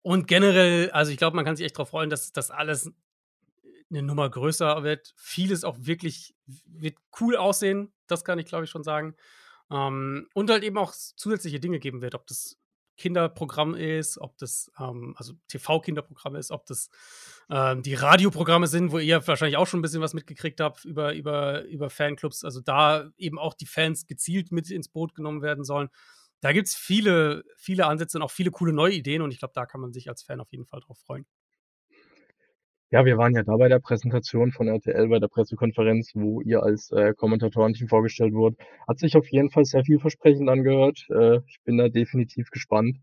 [0.00, 2.92] Und generell, also ich glaube, man kann sich echt darauf freuen, dass das alles
[3.90, 5.14] eine Nummer größer wird.
[5.16, 9.16] Vieles auch wirklich wird cool aussehen, das kann ich glaube ich schon sagen.
[9.70, 12.58] Ähm, und halt eben auch zusätzliche Dinge geben wird, ob das
[12.98, 16.90] Kinderprogramm ist, ob das ähm, also TV-Kinderprogramm ist, ob das
[17.48, 21.14] ähm, die Radioprogramme sind, wo ihr wahrscheinlich auch schon ein bisschen was mitgekriegt habt über,
[21.14, 22.44] über, über Fanclubs.
[22.44, 25.88] Also da eben auch die Fans gezielt mit ins Boot genommen werden sollen.
[26.40, 29.54] Da gibt es viele, viele Ansätze und auch viele coole neue Ideen und ich glaube,
[29.54, 31.26] da kann man sich als Fan auf jeden Fall drauf freuen.
[32.90, 36.62] Ja, wir waren ja da bei der Präsentation von RTL, bei der Pressekonferenz, wo ihr
[36.62, 38.58] als äh, Kommentatorenteam vorgestellt wurdet.
[38.86, 41.06] Hat sich auf jeden Fall sehr vielversprechend angehört.
[41.10, 42.96] Äh, ich bin da definitiv gespannt,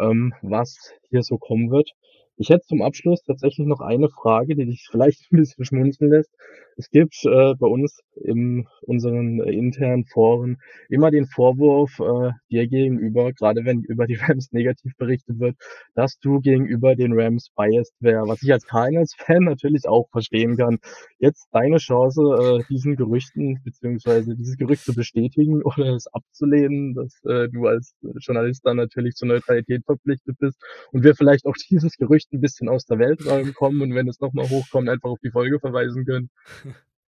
[0.00, 1.92] ähm, was hier so kommen wird.
[2.40, 6.30] Ich hätte zum Abschluss tatsächlich noch eine Frage, die dich vielleicht 'n bisschen schmunzeln lässt.
[6.78, 10.56] Es gibt, äh, bei uns in unseren äh, internen Foren
[10.88, 15.56] immer den Vorwurf, äh, dir gegenüber, grade wenn über die Rams negativ berichtet wird,
[15.94, 20.78] dass du gegenüber den Rams biased wär, was ich als Cardinals-Fan natürlich auch verstehen kann.
[21.18, 27.22] Jetzt deine Chance, äh, diesen Gerüchten beziehungsweise dieses Gerücht zu bestätigen oder es abzulehnen, dass,
[27.24, 30.58] äh, du als Journalist dann natürlich zur Neutralität verpflichtet bist
[30.92, 34.08] und wir vielleicht auch dieses Gerücht 'n bisschen aus der Welt räumen kommen und wenn
[34.08, 36.30] es noch mal hochkommt, einfach auf die Folge verweisen können.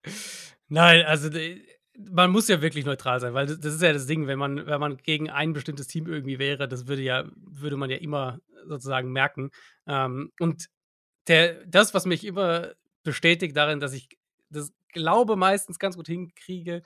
[0.68, 1.29] Nein, also
[1.99, 4.66] man muss ja wirklich neutral sein, weil das das ist ja das Ding, wenn man
[4.66, 8.39] wenn man gegen ein bestimmtes Team irgendwie wäre, das würde ja würde man ja immer
[8.66, 9.51] sozusagen merken.
[9.87, 10.66] Ähm, und
[11.29, 12.73] der das, was mich immer
[13.05, 14.09] bestätigt darin, dass ich
[14.51, 16.83] das glaube, meistens ganz gut hinkriege,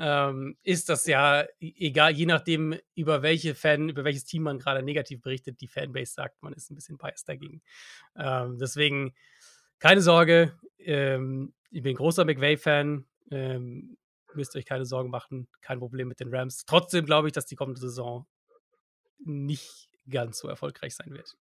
[0.00, 4.58] ähm, ist, dass ja e egal, je nachdem, über welche Fan über welches Team man
[4.60, 7.62] grade negativ berichtet, die Fanbase sagt, man ist 'n bisschen biased dagegen.
[8.16, 9.14] Ähm, deswegen
[9.80, 13.98] keine Sorge, ähm, ich bin großer McVay-Fan, ähm,
[14.34, 16.64] müsst euch keine Sorgen machen, kein Problem mit den Rams.
[16.66, 18.26] Trotzdem glaube ich, dass die kommende Saison
[19.20, 21.36] nicht ganz so erfolgreich sein wird.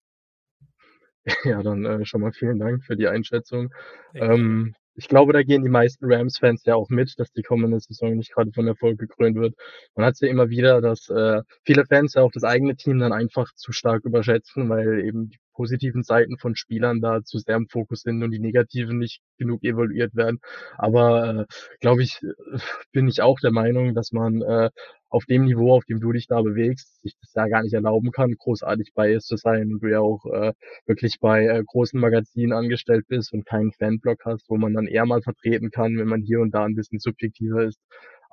[1.46, 3.74] Ja, dann, äh, schon mal vielen Dank für die Einschätzung.
[4.14, 8.16] Ähm, ich glaube, da gehen die meisten Rams-Fans ja auch mit, dass die kommende Saison
[8.18, 9.56] nicht grade von Erfolg gekrönt wird.
[9.96, 13.14] Man hat's ja immer wieder, dass, äh, viele Fans ja auch das eigene Team dann
[13.14, 17.68] einfach zu stark überschätzen, weil eben die positiven Seiten von Spielern da zu sehr im
[17.68, 20.40] Fokus sind und die negativen nicht genug evaluiert werden.
[20.78, 21.46] Aber, äh,
[21.80, 22.60] glaube ich, äh,
[22.92, 24.70] bin ich auch der Meinung, dass man, äh,
[25.10, 28.12] auf dem Niveau, auf dem du dich da bewegst, sich das ja gar nicht erlauben
[28.12, 30.54] kann, großartig biased zu sein und du ja auch, äh,
[30.86, 35.06] wirklich bei, äh, großen Magazinen angestellt bist und keinen Fanblog hast, wo man dann eher
[35.06, 37.80] mal vertreten kann, wenn man hier und da 'n bisschen subjektiver ist.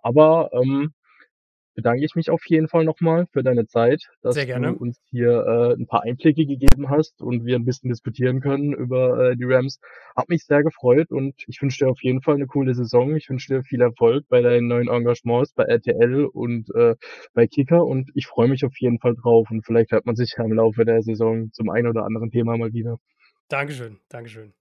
[0.03, 0.93] Aber, ähm,
[1.77, 5.45] bedanke ich mich auf jeden Fall noch mal für deine Zeit, dass du uns hier,
[5.47, 9.45] äh, 'n paar Einblicke gegeben hast und wir 'n bisschen diskutieren können über, äh, die
[9.45, 9.81] Rams.
[10.17, 13.17] Hat mich sehr gefreut und ich wünsche dir auf jeden Fall 'ne coole Saison.
[13.17, 16.97] Ich wünsche dir viel Erfolg bei deinen neuen Engagements bei RTL und, äh,
[17.35, 20.35] bei Kicker und ich freue mich auf jeden Fall drauf und vielleicht hört man sich
[20.39, 22.99] ja im Laufe der Saison zum einen oder anderen Thema mal wieder.
[23.51, 24.57] Dankeschön, Dankeschön.